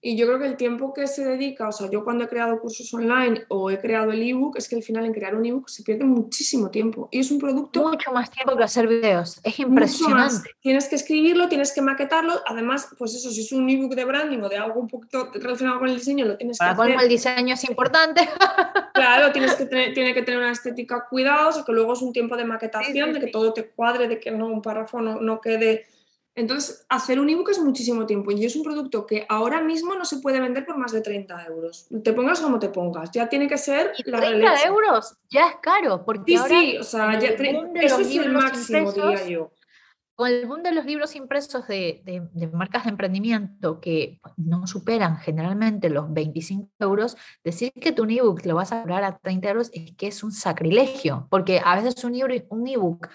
[0.06, 2.60] y yo creo que el tiempo que se dedica, o sea, yo cuando he creado
[2.60, 5.70] cursos online o he creado el ebook, es que al final en crear un ebook
[5.70, 7.08] se pierde muchísimo tiempo.
[7.10, 7.88] Y es un producto...
[7.88, 9.40] Mucho más tiempo que hacer videos.
[9.42, 10.50] Es impresionante.
[10.60, 12.34] Tienes que escribirlo, tienes que maquetarlo.
[12.46, 15.78] Además, pues eso, si es un ebook de branding o de algo un poquito relacionado
[15.78, 16.96] con el diseño, lo tienes que hacer.
[17.00, 18.28] El diseño es importante.
[18.94, 22.00] Claro, tienes que tener, tiene que tener una estética cuidada, o sea, que luego es
[22.00, 25.20] un tiempo de maquetación, de que todo te cuadre, de que no un párrafo no,
[25.20, 25.86] no quede
[26.36, 30.04] entonces, hacer un ebook es muchísimo tiempo y es un producto que ahora mismo no
[30.04, 31.86] se puede vender por más de 30 euros.
[32.02, 36.04] Te pongas como te pongas, ya tiene que ser la 30 euros ya es caro,
[36.04, 39.52] porque sí, ahora sí, o sea, ya, eso es el máximo, diría yo.
[40.16, 45.16] Con el boom de los libros impresos de, de, marcas de emprendimiento que no superan
[45.18, 49.70] generalmente los 25 euros, decir que tu ebook lo vas a cobrar a 30 euros
[49.72, 53.08] es que es un sacrilegio, porque a veces un ebook, un ebook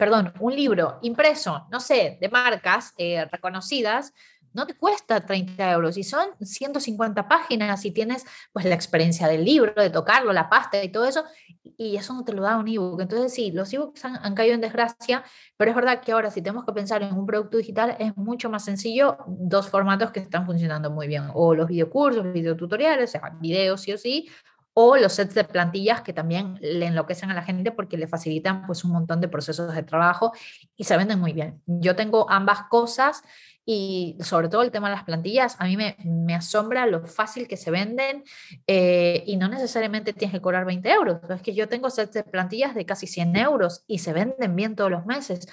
[0.00, 4.14] perdón, un libro impreso, no sé, de marcas eh, reconocidas,
[4.54, 9.44] no te cuesta 30 euros y son 150 páginas y tienes pues la experiencia del
[9.44, 11.24] libro, de tocarlo, la pasta y todo eso,
[11.76, 12.98] y eso no te lo da un ebook.
[13.02, 15.22] Entonces sí, los ebooks han, han, caído en desgracia,
[15.58, 18.48] pero es verdad que ahora si tenemos que pensar en un producto digital es mucho
[18.48, 23.36] más sencillo, dos formatos que están funcionando muy bien, o los videocursos, videotutoriales, o sea,
[23.38, 24.30] videos sí o sí,
[24.72, 28.66] o los sets de plantillas que también le enloquecen a la gente porque le facilitan
[28.66, 30.32] pues un montón de procesos de trabajo
[30.76, 31.60] y se venden muy bien.
[31.66, 33.22] Yo tengo ambas cosas
[33.66, 37.46] y sobre todo el tema de las plantillas, a mí me, me asombra lo fácil
[37.46, 38.24] que se venden
[38.66, 41.18] eh, y no necesariamente tienes que cobrar 20 euros.
[41.28, 44.76] Es que yo tengo sets de plantillas de casi 100 euros y se venden bien
[44.76, 45.46] todos los meses.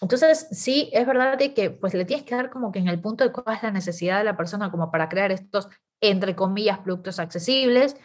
[0.00, 3.24] Entonces, sí, es verdad que pues le tienes que dar como que en el punto
[3.24, 5.68] de cuál es la necesidad de la persona como para crear estos,
[6.00, 7.96] entre comillas, productos accesibles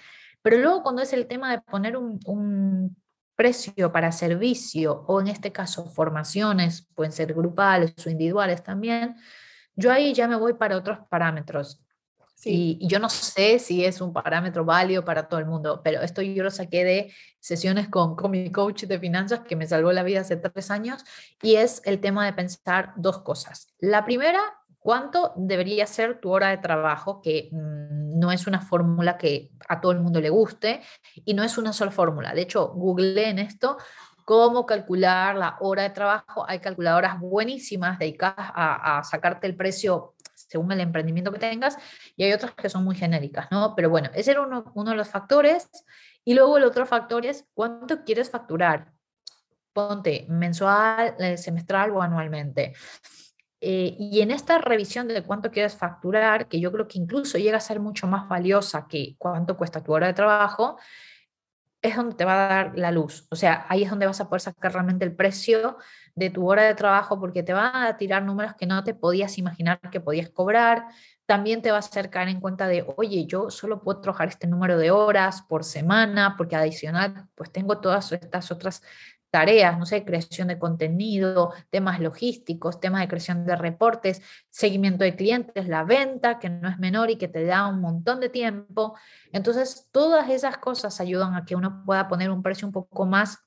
[0.41, 2.95] pero luego cuando es el tema de poner un,
[3.35, 9.15] precio para servicio o en este caso formaciones, pueden ser grupales o individuales también,
[9.75, 11.79] yo ahí ya me voy para otros parámetros.
[12.43, 16.23] Y, yo no sé si es un parámetro válido para todo el mundo, pero esto
[16.23, 20.01] yo lo saqué de sesiones con, con mi coach de finanzas que me salvó la
[20.01, 21.03] vida hace tres años
[21.43, 23.67] y es el tema de pensar dos cosas.
[23.77, 24.41] La primera
[24.87, 27.21] ¿Cuánto debería ser tu hora de trabajo?
[27.21, 30.81] Que mm, no es una fórmula que a todo el mundo le guste
[31.25, 32.33] y no es una sola fórmula.
[32.33, 33.75] De hecho, googleé en esto
[34.23, 36.45] cómo calcular la hora de trabajo.
[36.47, 41.77] Hay calculadoras buenísimas dedicadas a, sacarte el precio según el emprendimiento que tengas
[42.15, 43.75] y hay otras que son muy genéricas, ¿no?
[43.75, 45.69] Pero bueno, ese era uno, uno de los factores.
[46.23, 48.93] Y luego el otro factor es cuánto quieres facturar.
[49.73, 52.73] Ponte mensual, eh, semestral o anualmente.
[53.59, 57.57] Eh, y en esta revisión de cuánto quieres facturar, que yo creo que incluso llega
[57.57, 60.77] a ser mucho más valiosa que cuánto cuesta tu hora de trabajo,
[61.81, 63.27] es donde te va a dar la luz.
[63.29, 65.77] O sea, ahí es donde vas a poder sacar realmente el precio
[66.15, 69.37] de tu hora de trabajo porque te va a tirar números que no te podías
[69.37, 70.85] imaginar que podías cobrar.
[71.25, 74.47] También te va a hacer caer en cuenta de, oye, yo solo puedo trabajar este
[74.47, 78.81] número de horas por semana porque adicional, pues tengo todas estas otras
[79.29, 85.15] tareas, no sé, creación de contenido, temas logísticos, temas de creación de reportes, seguimiento de
[85.15, 88.95] clientes, la venta, que no es menor y que te da un montón de tiempo.
[89.31, 93.39] Entonces, todas esas cosas ayudan a que uno pueda poner un precio un poco más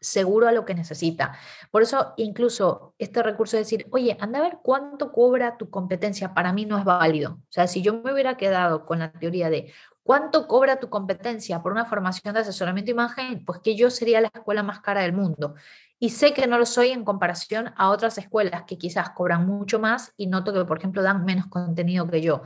[0.00, 1.36] seguro a lo que necesita.
[1.70, 6.34] Por eso, incluso este recurso de decir, oye, anda a ver cuánto cobra tu competencia,
[6.34, 7.32] para mí no es válido.
[7.32, 9.72] O sea, si yo me hubiera quedado con la teoría de
[10.08, 13.44] ¿Cuánto cobra tu competencia por una formación de asesoramiento de imagen?
[13.44, 15.54] Pues que yo sería la escuela más cara del mundo.
[15.98, 19.78] Y sé que no lo soy en comparación a otras escuelas que quizás cobran mucho
[19.78, 22.40] más y noto que, por ejemplo, dan menos contenido que yo.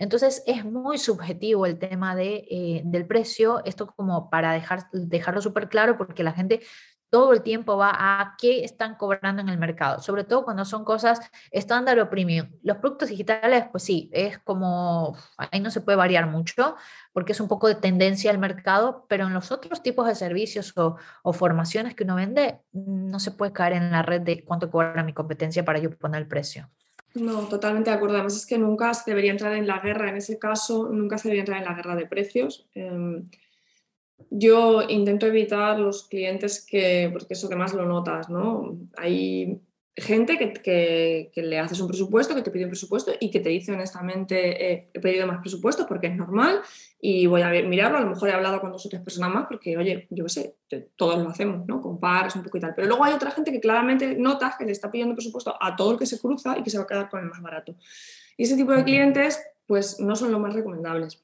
[0.00, 3.62] Entonces, es muy subjetivo el tema de, eh, del precio.
[3.64, 6.62] Esto como para dejar, dejarlo súper claro, porque la gente
[7.14, 10.84] todo el tiempo va a qué están cobrando en el mercado, sobre todo cuando son
[10.84, 11.20] cosas
[11.52, 12.48] estándar o premium.
[12.64, 16.74] Los productos digitales, pues sí, es como, ahí no se puede variar mucho
[17.12, 20.76] porque es un poco de tendencia al mercado, pero en los otros tipos de servicios
[20.76, 24.68] o, o formaciones que uno vende, no se puede caer en la red de cuánto
[24.68, 26.68] cobra mi competencia para yo poner el precio.
[27.14, 28.16] No, totalmente de acuerdo.
[28.16, 31.28] Además es que nunca se debería entrar en la guerra, en ese caso, nunca se
[31.28, 32.66] debería entrar en la guerra de precios.
[32.74, 33.30] Em,
[34.30, 38.78] yo intento evitar los clientes que, porque eso además lo notas, ¿no?
[38.96, 39.60] Hay
[39.96, 43.72] gente que, le haces un presupuesto, que te pide un presupuesto y que te dice
[43.72, 46.60] honestamente eh, he pedido más presupuesto porque es normal
[47.00, 49.46] y voy a mirarlo, a lo mejor he hablado con dos o tres personas más
[49.46, 50.56] porque, oye, yo qué sé,
[50.96, 51.80] todos lo hacemos, ¿no?
[51.80, 52.74] Comparas un poco y tal.
[52.74, 55.92] Pero luego hay otra gente que claramente notas que le está pidiendo presupuesto a todo
[55.92, 57.76] el que se cruza y que se va a quedar con el más barato.
[58.36, 61.23] Y ese tipo de clientes, pues no son los más recomendables.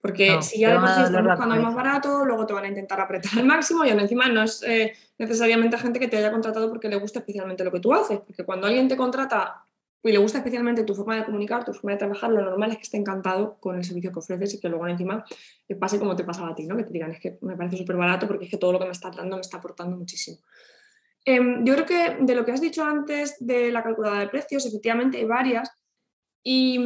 [0.00, 2.68] Porque si ya de por sí estás buscando el más barato, luego te van a
[2.68, 6.70] intentar apretar al máximo y encima no es eh, necesariamente gente que te haya contratado
[6.70, 8.20] porque le gusta especialmente lo que tú haces.
[8.20, 9.62] Porque cuando alguien te contrata
[10.02, 12.76] y le gusta especialmente tu forma de comunicar, tu forma de trabajar, lo normal es
[12.78, 15.22] que esté encantado con el servicio que ofreces y que luego encima
[15.66, 16.76] te pase como te pasaba a ti, ¿no?
[16.78, 18.86] Que te digan, es que me parece súper barato porque es que todo lo que
[18.86, 20.38] me está dando me está aportando muchísimo.
[21.26, 24.64] Em, yo creo que de lo que has dicho antes de la calculadora de precios,
[24.64, 25.70] efectivamente hay varias.
[26.42, 26.80] Y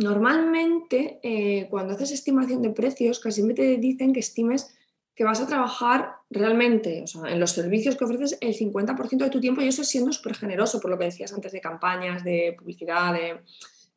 [0.00, 4.74] Normalmente, eh, cuando haces estimación de precios, casi siempre te dicen que estimes
[5.14, 9.28] que vas a trabajar realmente, o sea, en los servicios que ofreces el 50% de
[9.28, 12.24] tu tiempo y eso es siendo súper generoso, por lo que decías antes de campañas,
[12.24, 13.40] de publicidad, de,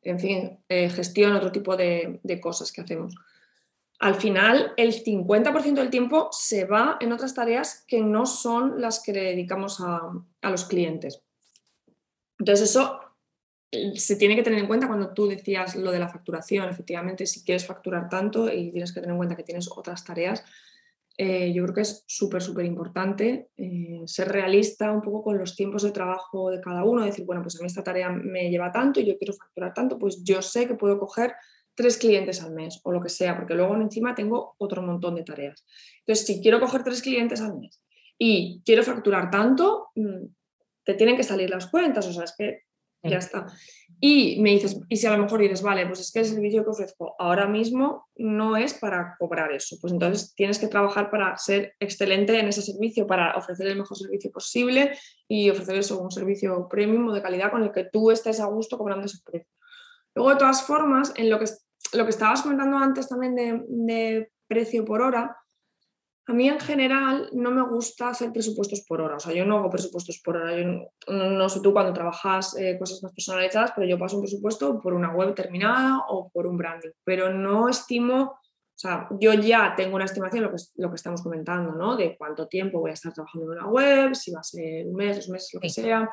[0.02, 3.14] en fin, gestión, otro tipo de, cosas que hacemos.
[3.98, 9.02] Al final, el 50% del tiempo se va en otras tareas que no son las
[9.02, 10.02] que le dedicamos a,
[10.42, 11.22] a los clientes.
[12.38, 13.03] Entonces, eso
[13.94, 17.44] se tiene que tener en cuenta cuando tú decías lo de la facturación, efectivamente, si
[17.44, 20.44] quieres facturar tanto y tienes que tener en cuenta que tienes otras tareas,
[21.16, 25.54] eh, yo creo que es súper, súper importante eh, ser realista un poco con los
[25.54, 28.72] tiempos de trabajo de cada uno, decir, bueno, pues a mí esta tarea me lleva
[28.72, 31.34] tanto y yo quiero facturar tanto, pues yo sé que puedo coger
[31.76, 35.22] tres clientes al mes o lo que sea, porque luego encima tengo otro montón de
[35.22, 35.64] tareas.
[36.00, 37.80] Entonces, si quiero coger tres clientes al mes
[38.18, 40.26] y quiero facturar tanto, mm,
[40.84, 42.62] te tienen que salir las cuentas, o sea, es que
[43.04, 43.46] ya está.
[44.00, 46.64] Y me dices, y si a lo mejor dices, vale, pues es que el servicio
[46.64, 51.36] que ofrezco ahora mismo no es para cobrar eso, pues entonces tienes que trabajar para
[51.38, 56.10] ser excelente en ese servicio, para ofrecer el mejor servicio posible y ofrecer eso, un
[56.10, 59.50] servicio premium de calidad con el que tú estés a gusto cobrando ese precio.
[60.14, 61.46] Luego, de todas formas, en lo que,
[61.92, 65.36] lo que estabas comentando antes también de, de precio por hora,
[66.26, 69.58] a mí en general no me gusta hacer presupuestos por hora, o sea, yo no
[69.58, 73.86] hago presupuestos por hora, yo no, sé tú cuando trabajas eh, cosas más personalizadas, pero
[73.86, 78.22] yo paso un presupuesto por una web terminada o por un branding, pero no estimo,
[78.22, 81.96] o sea, yo ya tengo una estimación, lo que, lo que estamos comentando, ¿no?
[81.96, 84.94] De cuánto tiempo voy a estar trabajando en una web, si va a ser un
[84.94, 86.10] mes, dos meses, lo que sea,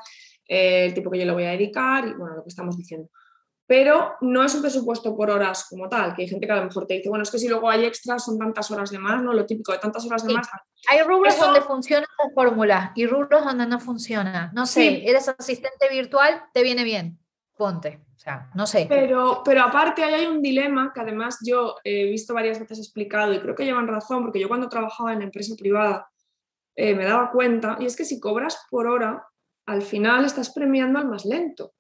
[0.47, 3.09] eh, el tiempo que yo le voy a dedicar y bueno, lo que estamos diciendo
[3.71, 6.65] pero no es un presupuesto por horas como tal, que hay gente que a lo
[6.65, 9.23] mejor te dice, bueno, es que si luego hay extras son tantas horas de más,
[9.23, 9.31] ¿no?
[9.31, 10.49] Lo típico de tantas horas de más.
[10.89, 14.51] Hay rubros donde funciona esa fórmula y rubros donde no funciona.
[14.53, 17.17] No sé, eres asistente virtual, te viene bien,
[17.55, 18.01] ponte.
[18.13, 18.87] O sea, no sé.
[18.89, 23.31] Pero, pero aparte ahí hay un dilema que además yo he visto varias veces explicado
[23.33, 26.11] y creo que llevan razón, porque yo cuando trabajaba en la empresa privada
[26.75, 29.25] eh, me daba cuenta, y es que si cobras por hora,
[29.65, 31.71] al final estás premiando al más lento.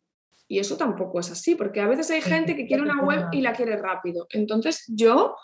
[0.51, 3.39] Y eso tampoco es así, porque a veces hay gente que quiere una web y
[3.39, 4.27] la quiere rápido.
[4.31, 5.37] Entonces yo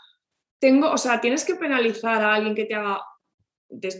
[0.59, 3.01] tengo, o sea, tienes que penalizar a alguien que te haga,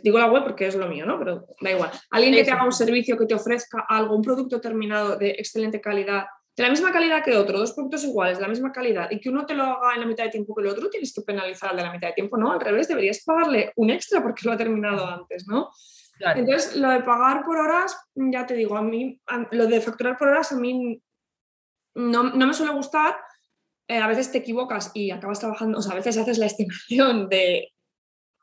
[0.03, 1.17] digo la web porque es lo mío, ¿no?
[1.17, 1.91] Pero da igual.
[2.11, 5.79] Alguien que te haga un servicio, que te ofrezca algo, un producto terminado de excelente
[5.79, 6.25] calidad,
[6.57, 9.29] de la misma calidad que otro, dos productos iguales, de la misma calidad, y que
[9.29, 11.69] uno te lo haga en la mitad de tiempo que el otro, tienes que penalizar
[11.69, 12.51] al de la mitad de tiempo, ¿no?
[12.51, 15.69] Al revés, deberías pagarle un extra porque lo ha terminado antes, ¿no?
[16.19, 20.29] Entonces, lo de pagar por horas, ya te digo, a mí, lo de facturar por
[20.29, 21.01] horas a mí
[21.95, 23.15] no, me suele gustar.
[23.87, 27.29] Eh, a veces te equivocas y acabas trabajando, o sea, a veces haces la estimación
[27.29, 27.73] de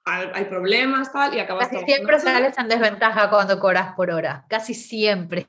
[0.06, 4.74] hay problemas, tal, y acabas Casi siempre sales en desventaja cuando cobras por hora, casi
[4.74, 5.46] siempre.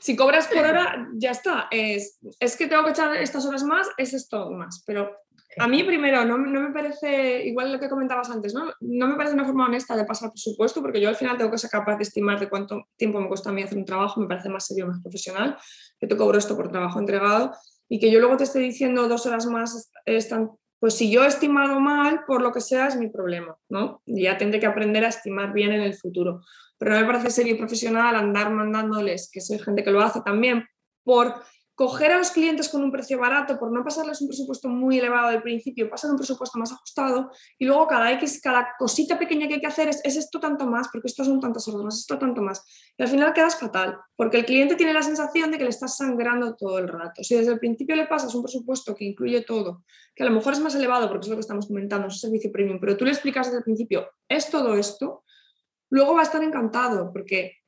[0.00, 1.68] si cobras por hora, ya está.
[1.70, 4.82] Es, es que tengo que echar estas horas más, es esto más.
[4.84, 5.16] Pero
[5.58, 8.72] a mí primero, no, me parece, igual lo que comentabas antes, ¿no?
[8.80, 11.58] no me parece una forma honesta de pasar presupuesto, porque yo al final tengo que
[11.58, 14.26] ser capaz de estimar de cuánto tiempo me cuesta a mí hacer un trabajo, me
[14.26, 15.56] parece más serio, más profesional,
[15.98, 17.52] que te cobro esto por trabajo entregado,
[17.88, 21.28] y que yo luego te esté diciendo dos horas más, están, pues si yo he
[21.28, 24.02] estimado mal, por lo que sea, es mi problema, ¿no?
[24.04, 26.42] ya tendré que aprender a estimar bien en el futuro.
[26.78, 30.20] Pero no me parece serio y profesional andar mandándoles, que soy gente que lo hace
[30.20, 30.66] también,
[31.02, 31.34] por
[31.76, 35.28] coger a los clientes con un precio barato por no pasarles un presupuesto muy elevado
[35.28, 39.54] al principio, pasar un presupuesto más ajustado y luego cada X, cada cosita pequeña que
[39.54, 42.64] hay que hacer es, esto tanto más, porque esto son tantas más, esto tanto más.
[42.96, 45.98] Y al final quedas fatal, porque el cliente tiene la sensación de que le estás
[45.98, 47.22] sangrando todo el rato.
[47.22, 50.54] Si desde el principio le pasas un presupuesto que incluye todo, que a lo mejor
[50.54, 53.04] es más elevado porque es lo que estamos comentando, es un servicio premium, pero tú
[53.04, 55.24] le explicas desde el principio, es todo esto,
[55.90, 57.58] luego va a estar encantado, porque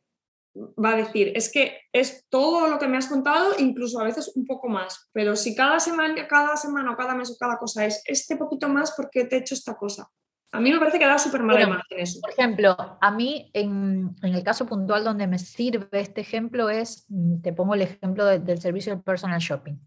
[0.82, 4.32] va a decir, es que es todo lo que me has contado, incluso a veces
[4.34, 7.84] un poco más, pero si cada semana, cada semana o cada mes o cada cosa
[7.86, 10.08] es este poquito más porque te he hecho esta cosa.
[10.50, 12.20] A mí me parece que da súper mala imagen eso.
[12.22, 17.04] Por ejemplo, a mí en, en, el caso puntual donde me sirve este ejemplo es,
[17.08, 19.78] mm, te pongo el ejemplo del servicio de personal shopping.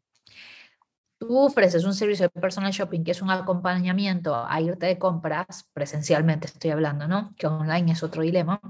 [1.17, 5.67] Tú ofreces un servicio de personal shopping que es un acompañamiento a irte de compras,
[5.73, 7.33] presencialmente estoy hablando, ¿no?
[7.37, 8.61] Que online es otro dilema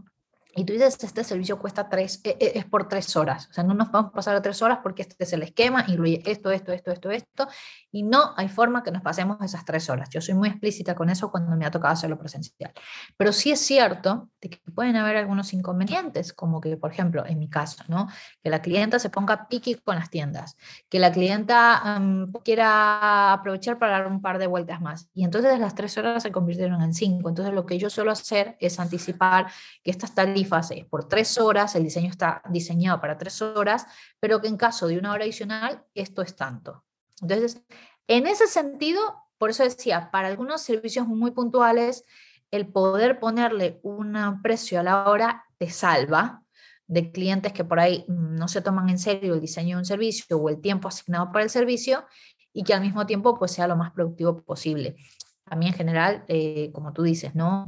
[0.53, 3.47] y tú dices, este servicio cuesta tres, e, e, es por tres horas.
[3.49, 5.85] O sea, no nos vamos a pasar a tres horas porque este es el esquema,
[5.87, 7.47] incluye esto, esto, esto, esto, esto.
[7.91, 10.09] Y no hay forma que nos pasemos esas tres horas.
[10.09, 12.73] Yo soy muy explícita con eso cuando me ha tocado hacerlo presencial.
[13.15, 17.39] Pero sí es cierto de que pueden haber algunos inconvenientes, como que, por ejemplo, en
[17.39, 18.09] mi caso, ¿no?
[18.43, 20.57] Que la clienta se ponga piqui con las tiendas,
[20.89, 22.01] que la clienta
[22.43, 25.09] quiera aprovechar para dar un par de vueltas más.
[25.13, 27.29] Y entonces las tres horas se convirtieron en cinco.
[27.29, 29.47] Entonces lo que yo suelo hacer es anticipar
[29.83, 33.85] que estas tarifas es por tres horas, el diseño está diseñado para tres horas,
[34.19, 36.83] pero que en caso de una hora adicional, esto es tanto.
[37.21, 37.61] Entonces,
[38.07, 39.01] en ese sentido,
[39.37, 42.05] por eso decía, para algunos servicios muy puntuales,
[42.51, 46.43] el poder ponerle un precio a la hora te salva
[46.87, 50.37] de clientes que por ahí no se toman en serio el diseño de un servicio
[50.37, 52.05] o el tiempo asignado para el servicio
[52.51, 54.97] y que al mismo tiempo pues sea lo más productivo posible.
[55.45, 57.65] A mí en general, eh, como tú dices, ¿no?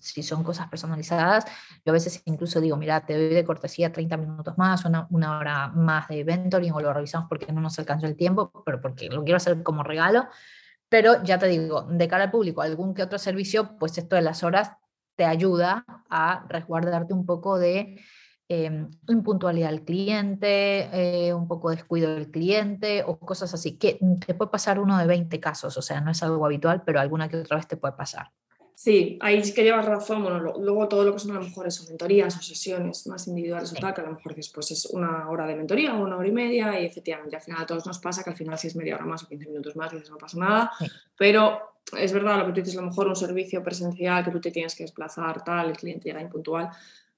[0.00, 1.44] Si son cosas personalizadas,
[1.84, 5.38] yo a veces incluso digo, mira, te doy de cortesía 30 minutos más, una, una
[5.38, 9.08] hora más de mentoring o lo revisamos porque no nos alcanzó el tiempo, pero porque
[9.08, 10.26] lo quiero hacer como regalo.
[10.88, 14.22] Pero ya te digo, de cara al público, algún que otro servicio, pues esto de
[14.22, 14.72] las horas
[15.14, 18.00] te ayuda a resguardarte un poco de
[18.52, 24.34] eh, impuntualidad del cliente, eh, un poco descuido del cliente o cosas así, que te
[24.34, 27.36] puede pasar uno de 20 casos, o sea, no es algo habitual, pero alguna que
[27.36, 28.32] otra vez te puede pasar.
[28.82, 30.22] Sí, ahí sí que llevas razón.
[30.22, 33.70] Bueno, luego todo lo que son a lo mejor son mentorías o sesiones más individuales
[33.72, 36.26] o tal, que a lo mejor después es una hora de mentoría o una hora
[36.26, 38.76] y media y efectivamente al final a todos nos pasa que al final si es
[38.76, 40.70] media hora más o 15 minutos más dices no pasa nada,
[41.18, 44.40] pero es verdad lo que tú dices, a lo mejor un servicio presencial que tú
[44.40, 46.70] te tienes que desplazar, tal, el cliente llega impuntual.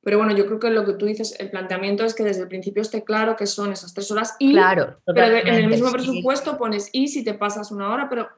[0.03, 2.49] Pero bueno, yo creo que lo que tú dices, el planteamiento es que desde el
[2.49, 6.59] principio esté claro que son esas tres horas y claro, pero en el mismo presupuesto
[6.59, 8.29] pones y si te pasas una hora, pero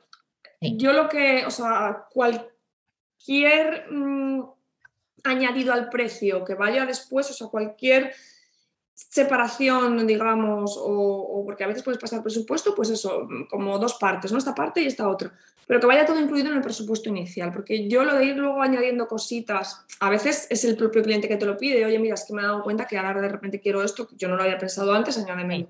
[0.61, 2.51] yo lo que, o sea, cual,
[3.25, 4.45] cualquier mm,
[5.25, 8.13] añadido al precio que vaya después, o sea, cualquier
[8.95, 14.39] separación, digamos, o, porque a veces puedes pasar presupuesto, pues eso, como dos partes, ¿no?
[14.39, 15.33] Esta parte y esta otra,
[15.67, 18.63] pero que vaya todo incluido en el presupuesto inicial, porque yo lo de ir luego
[18.63, 22.25] añadiendo cositas, a veces es el propio cliente que te lo pide, oye, mira, es
[22.25, 24.59] que me he dado cuenta que ahora de repente quiero esto, yo no lo había
[24.59, 25.69] pensado antes, añádeme.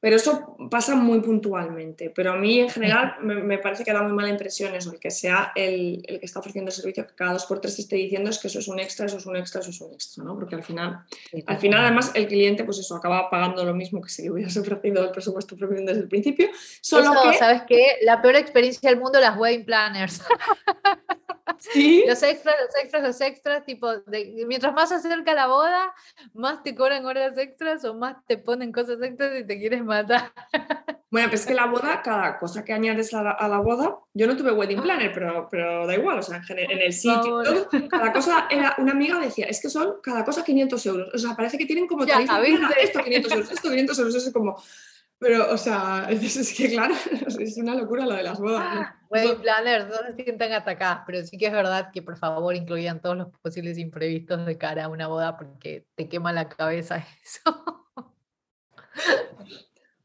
[0.00, 2.10] Pero eso pasa muy puntualmente.
[2.14, 5.10] Pero a mí en general me, parece que da muy mala impresión eso, el que
[5.10, 8.30] sea el, el, que está ofreciendo el servicio, que cada dos por tres esté diciendo
[8.30, 10.34] es que eso es un extra, eso es un extra, eso es un extra, ¿no?
[10.34, 11.00] Porque al final,
[11.46, 14.56] al final además el cliente pues eso acaba pagando lo mismo que si le hubieras
[14.56, 16.48] ofrecido el presupuesto propio desde el principio.
[16.80, 17.38] Solo que...
[17.38, 17.98] ¿sabes qué?
[18.02, 20.22] La peor experiencia del mundo, las wedding planners.
[21.60, 22.04] ¿Sí?
[22.08, 25.94] Los extras, los extras, los extras, tipo, de, mientras más se acerca la boda,
[26.32, 30.32] más te cobran horas extras o más te ponen cosas extras y te quieres matar.
[31.12, 34.36] Bueno, pues es que la boda, cada cosa que añades a la, boda, yo no
[34.36, 37.42] tuve wedding planner, pero, pero da igual, o sea, en, el sitio,
[37.88, 41.34] cada cosa era, una amiga decía, es que son cada cosa 500 euros, o sea,
[41.34, 42.20] parece que tienen como ya,
[42.80, 44.62] esto 500 euros, esto 500 euros, es como,
[45.20, 46.94] pero, o sea, es, que claro,
[47.38, 48.94] es una locura lo de las bodas.
[49.10, 53.00] Wedding planners no se sientan atacadas, pero sí que es verdad que por favor incluyan
[53.02, 57.86] todos los posibles imprevistos de cara a una boda porque te quema la cabeza eso.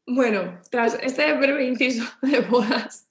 [0.06, 3.10] Bueno, tras este breve inciso de bodas,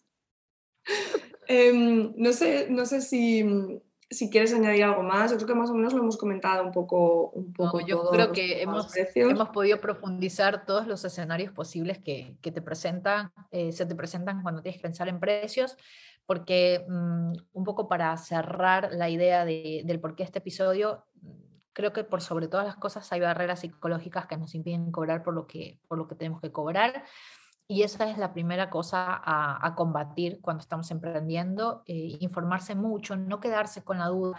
[1.48, 3.42] em, no, sé, no sé si,
[4.16, 5.30] si, quieres añadir algo más.
[5.30, 7.30] Yo creo que más o menos lo hemos comentado un poco.
[7.30, 12.52] Un poco yo creo que hemos, hemos, podido profundizar todos los escenarios posibles que, que
[12.52, 15.76] te presentan, eh, se te presentan cuando tienes que pensar en precios,
[16.26, 21.04] porque mm, un poco para cerrar la idea de, del por qué este episodio,
[21.72, 25.34] creo que por sobre todas las cosas hay barreras psicológicas que nos impiden cobrar por
[25.34, 27.04] lo que, por lo que tenemos que cobrar.
[27.66, 33.40] Y esa es la primera cosa a, combatir cuando estamos emprendiendo, eh, informarse mucho, no
[33.40, 34.38] quedarse con la duda.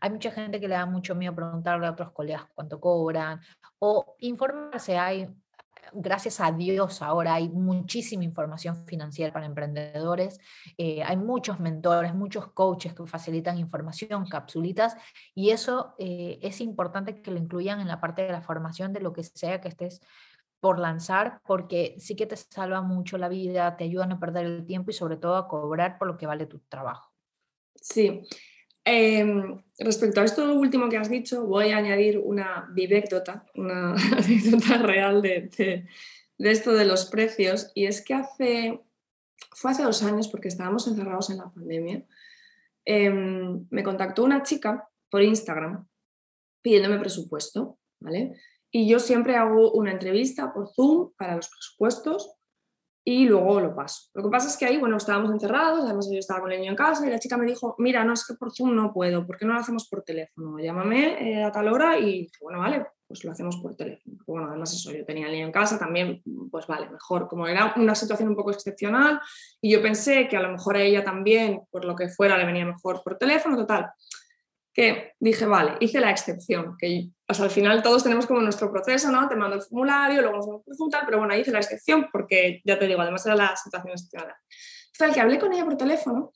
[0.00, 3.40] Hay mucha gente que le da mucho miedo preguntarle a otros colegas cuánto cobran
[3.78, 4.98] o informarse.
[4.98, 5.26] Hay
[5.92, 10.38] gracias a Dios ahora hay muchísima información financiera para emprendedores,
[10.78, 14.96] eh, hay muchos mentores, muchos coaches que facilitan información, capsulitas,
[15.34, 19.00] y eso eh, es importante que lo incluyan en la parte de la formación de
[19.00, 20.00] lo que sea que estés
[20.66, 24.46] por lanzar, porque sí que te salva mucho la vida, te ayuda a no perder
[24.46, 27.12] el tiempo y sobre todo a cobrar por lo que vale tu trabajo.
[27.74, 28.22] Sí,
[28.88, 34.78] Em, respecto a esto último que has dicho, voy a añadir una vivécdota, una anécdota
[34.78, 35.88] real de,
[36.38, 37.72] esto de los precios.
[37.74, 38.80] Y es que hace,
[39.50, 42.04] fue hace dos años, porque estábamos encerrados en la pandemia,
[42.84, 45.84] em, me contactó una chica por Instagram
[46.62, 48.36] pidiéndome presupuesto, ¿vale?
[48.70, 52.36] Y yo siempre hago una entrevista por Zoom para los presupuestos
[53.08, 54.10] y luego lo paso.
[54.14, 56.72] Lo que pasa es que ahí, bueno, estábamos encerrados, además yo estaba con el niño
[56.72, 59.24] en casa y la chica me dijo, mira, no es que por Zoom no puedo,
[59.24, 60.58] ¿por qué no lo hacemos por teléfono?
[60.58, 64.16] Llámame eh, a tal hora y bueno, vale, pues lo hacemos por teléfono.
[64.26, 67.28] Bueno, además eso, yo tenía el niño en casa también, pues vale, mejor.
[67.28, 69.20] Como era una situación un poco excepcional
[69.60, 72.44] y yo pensé que a lo mejor a ella también, por lo que fuera, le
[72.44, 73.88] venía mejor por teléfono, total
[74.76, 79.26] que dije, vale, hice la excepción, que al final todos tenemos como nuestro proceso, ¿no?
[79.26, 82.86] Te mando el formulario, luego nos a pero bueno, hice la excepción porque, ya te
[82.86, 84.34] digo, además era la situación excepcional.
[85.00, 86.32] El que hablé con ella por teléfono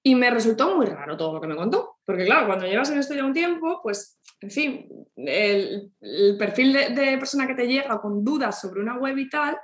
[0.00, 2.98] y me resultó muy raro todo lo que me contó, porque claro, cuando llevas en
[2.98, 5.92] esto ya un tiempo, pues, en fin, el,
[6.38, 9.58] perfil de, de persona que te llega con dudas sobre una web y tal,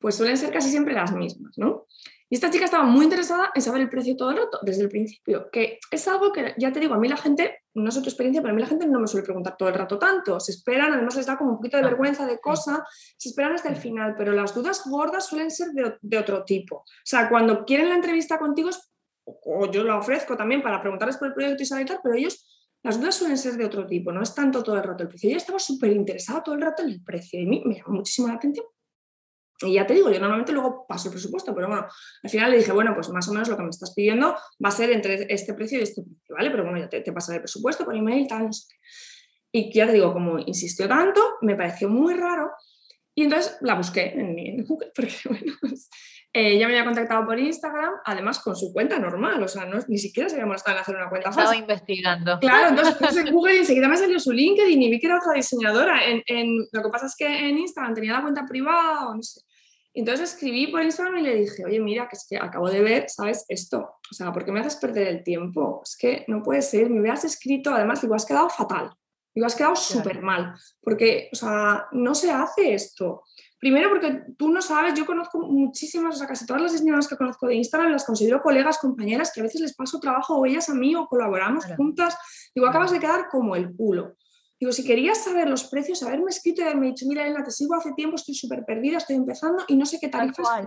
[0.00, 1.86] pues suelen ser casi siempre las mismas, ¿no?
[2.32, 4.88] Y esta chica estaba muy interesada en saber el precio todo el rato, desde el
[4.88, 8.08] principio, que es algo que, ya te digo, a mí la gente, no sé tu
[8.08, 10.38] experiencia, pero a mí la gente no me suele preguntar todo el rato tanto.
[10.38, 12.86] Se esperan, además les da como un poquito de vergüenza de cosa,
[13.18, 16.76] se esperan hasta el final, pero las dudas gordas suelen ser de, otro tipo.
[16.76, 18.70] O sea, cuando quieren la entrevista contigo,
[19.24, 22.46] o yo la ofrezco también para preguntarles por el proyecto y saber tal, pero ellos
[22.84, 25.30] las dudas suelen ser de otro tipo, no es tanto todo el rato el precio.
[25.30, 27.96] Yo estaba súper interesada todo el rato en el precio y a mí me llamó
[27.96, 28.64] muchísimo la atención
[29.62, 31.86] y ya te digo, yo normalmente luego paso el presupuesto, pero bueno,
[32.22, 34.34] al final le dije, bueno, pues más o menos lo que me estás pidiendo
[34.64, 36.50] va a ser entre este precio y este precio, ¿vale?
[36.50, 38.74] Pero bueno, ya te, te pasaré el presupuesto por email, tal, no sé
[39.52, 42.50] Y ya te digo, como insistió tanto, me pareció muy raro.
[43.14, 45.90] Y entonces la busqué en, Google, porque bueno, pues,
[46.32, 49.78] eh, ya me había contactado por Instagram, además con su cuenta normal, o sea, no,
[49.88, 52.38] ni siquiera se había molestado en hacer una cuenta Estaba investigando.
[52.38, 55.34] Claro, entonces en Google y enseguida me salió su LinkedIn y vi que era otra
[55.34, 56.04] diseñadora.
[56.06, 59.22] En, en, lo que pasa es que en Instagram tenía la cuenta privada o no
[59.22, 59.40] sé.
[59.92, 63.10] Entonces escribí por Instagram y le dije, oye, mira, que es que acabo de ver,
[63.10, 63.44] ¿sabes?
[63.48, 65.82] Esto, o sea, ¿por qué me haces perder el tiempo?
[65.84, 68.92] Es que no puede ser, me hubieras escrito, además, digo, has quedado fatal,
[69.34, 73.24] digo, has quedado súper mal, porque, o sea, no se hace esto.
[73.58, 77.16] Primero porque tú no sabes, yo conozco muchísimas, o sea, casi todas las diseñadoras que
[77.16, 80.70] conozco de Instagram las considero colegas, compañeras, que a veces les paso trabajo o ellas
[80.70, 82.16] a mí o colaboramos juntas.
[82.54, 84.14] Digo, acabas de quedar como el culo.
[84.60, 87.74] Digo, si querías saber los precios, haberme escrito y haberme dicho, mira, Elena, te sigo
[87.74, 90.66] hace tiempo, estoy súper perdida, estoy empezando y no sé qué tarifas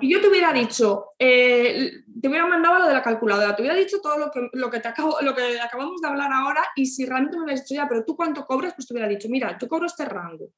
[0.00, 3.78] Y yo te hubiera dicho, eh, te hubiera mandado lo de la calculadora, te hubiera
[3.78, 6.86] dicho todo lo que, lo que, te acabo, lo que acabamos de hablar ahora y
[6.86, 9.56] si realmente me hubieras dicho, ya, pero tú cuánto cobras, pues te hubiera dicho, mira,
[9.60, 10.48] yo cobro este rango.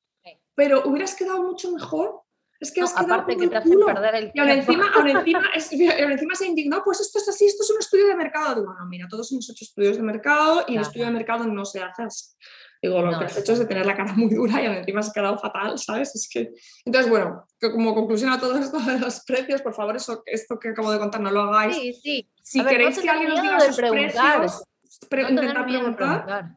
[0.54, 2.22] Pero hubieras quedado mucho mejor
[2.61, 4.36] es que aparte que te hacen perder el tiempo.
[4.36, 7.78] Y ahora encima, ahora encima, encima se indignó, pues esto es así, esto es un
[7.78, 8.61] estudio de mercado.
[8.61, 11.64] Digo, no, mira, todos hemos hecho estudios de mercado y el estudio de mercado no
[11.64, 12.34] se hace así.
[12.82, 15.12] Digo, lo que has hecho es de tener la cara muy dura y encima has
[15.12, 16.14] quedado fatal, ¿sabes?
[16.14, 16.52] Es que...
[16.84, 20.59] Entonces, bueno, que como conclusión a todo esto de los precios, por favor, eso, esto
[20.59, 21.74] que acabo de contar no lo hagáis.
[21.74, 22.30] Sí, sí.
[22.42, 24.62] Si queréis que alguien os diga sus precios,
[25.11, 26.57] intentar preguntar.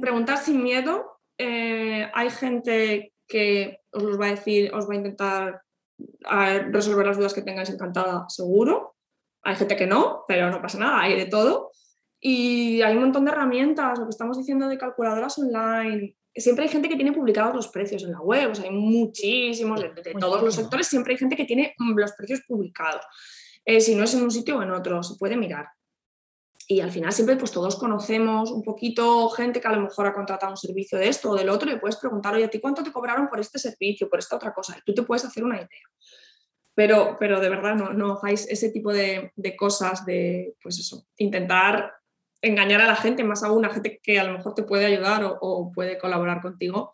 [0.00, 1.20] Preguntar sin miedo.
[1.38, 5.62] Eh, hay gente que os los va a decir, os va a intentar
[6.70, 8.96] resolver las dudas que tengáis encantada, seguro.
[9.42, 11.70] Hay gente que no, pero no pasa nada, hay de todo.
[12.20, 16.16] Y hay un montón de herramientas, lo que estamos diciendo de calculadoras online.
[16.34, 19.80] Siempre hay gente que tiene publicados los precios en la web, o sea, hay muchísimos,
[19.80, 23.02] de, todos los sectores, siempre hay gente que tiene los precios publicados.
[23.64, 25.66] Eh, si no es en un sitio o en otro, se puede mirar
[26.68, 30.14] y al final siempre pues todos conocemos un poquito gente que a lo mejor ha
[30.14, 32.58] contratado un servicio de esto o del otro y le puedes preguntar, oye, ¿a ti
[32.58, 34.76] cuánto te cobraron por este servicio, por esta otra cosa?
[34.84, 35.68] Tú te puedes hacer una idea.
[36.74, 41.06] Pero, pero de verdad no, no hagáis ese tipo de, de cosas de, pues eso,
[41.16, 41.94] intentar
[42.42, 45.24] engañar a la gente, más aún a gente que a lo mejor te puede ayudar
[45.24, 46.92] o, o puede colaborar contigo,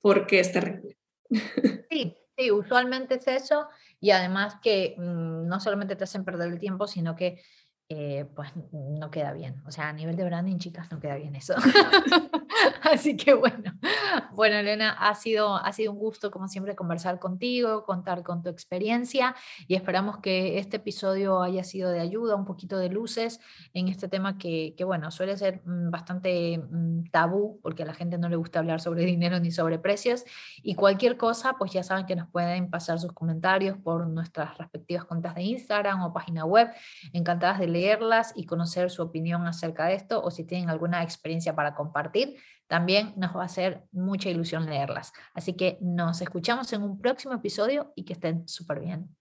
[0.00, 0.98] porque es terrible.
[1.90, 3.68] Sí, sí, usualmente es eso
[4.00, 7.40] y además que mmm, no solamente te hacen perder el tiempo, sino que
[7.88, 9.62] eh, pues no queda bien.
[9.66, 11.54] O sea, a nivel de branding, chicas, no queda bien eso.
[12.82, 13.72] Así que bueno,
[14.32, 18.48] bueno, Elena, ha sido, ha sido un gusto, como siempre, conversar contigo, contar con tu
[18.48, 19.34] experiencia
[19.66, 23.40] y esperamos que este episodio haya sido de ayuda, un poquito de luces
[23.72, 27.94] en este tema que, que bueno, suele ser mm, bastante mm, tabú porque a la
[27.94, 30.24] gente no le gusta hablar sobre dinero ni sobre precios.
[30.62, 35.04] Y cualquier cosa, pues ya saben que nos pueden pasar sus comentarios por nuestras respectivas
[35.04, 36.70] cuentas de Instagram o página web.
[37.12, 41.54] Encantadas de leerlas y conocer su opinión acerca de esto o si tienen alguna experiencia
[41.54, 45.12] para compartir, también nos va a hacer mucha ilusión leerlas.
[45.34, 49.14] Así que nos escuchamos en un próximo episodio y que estén súper bien.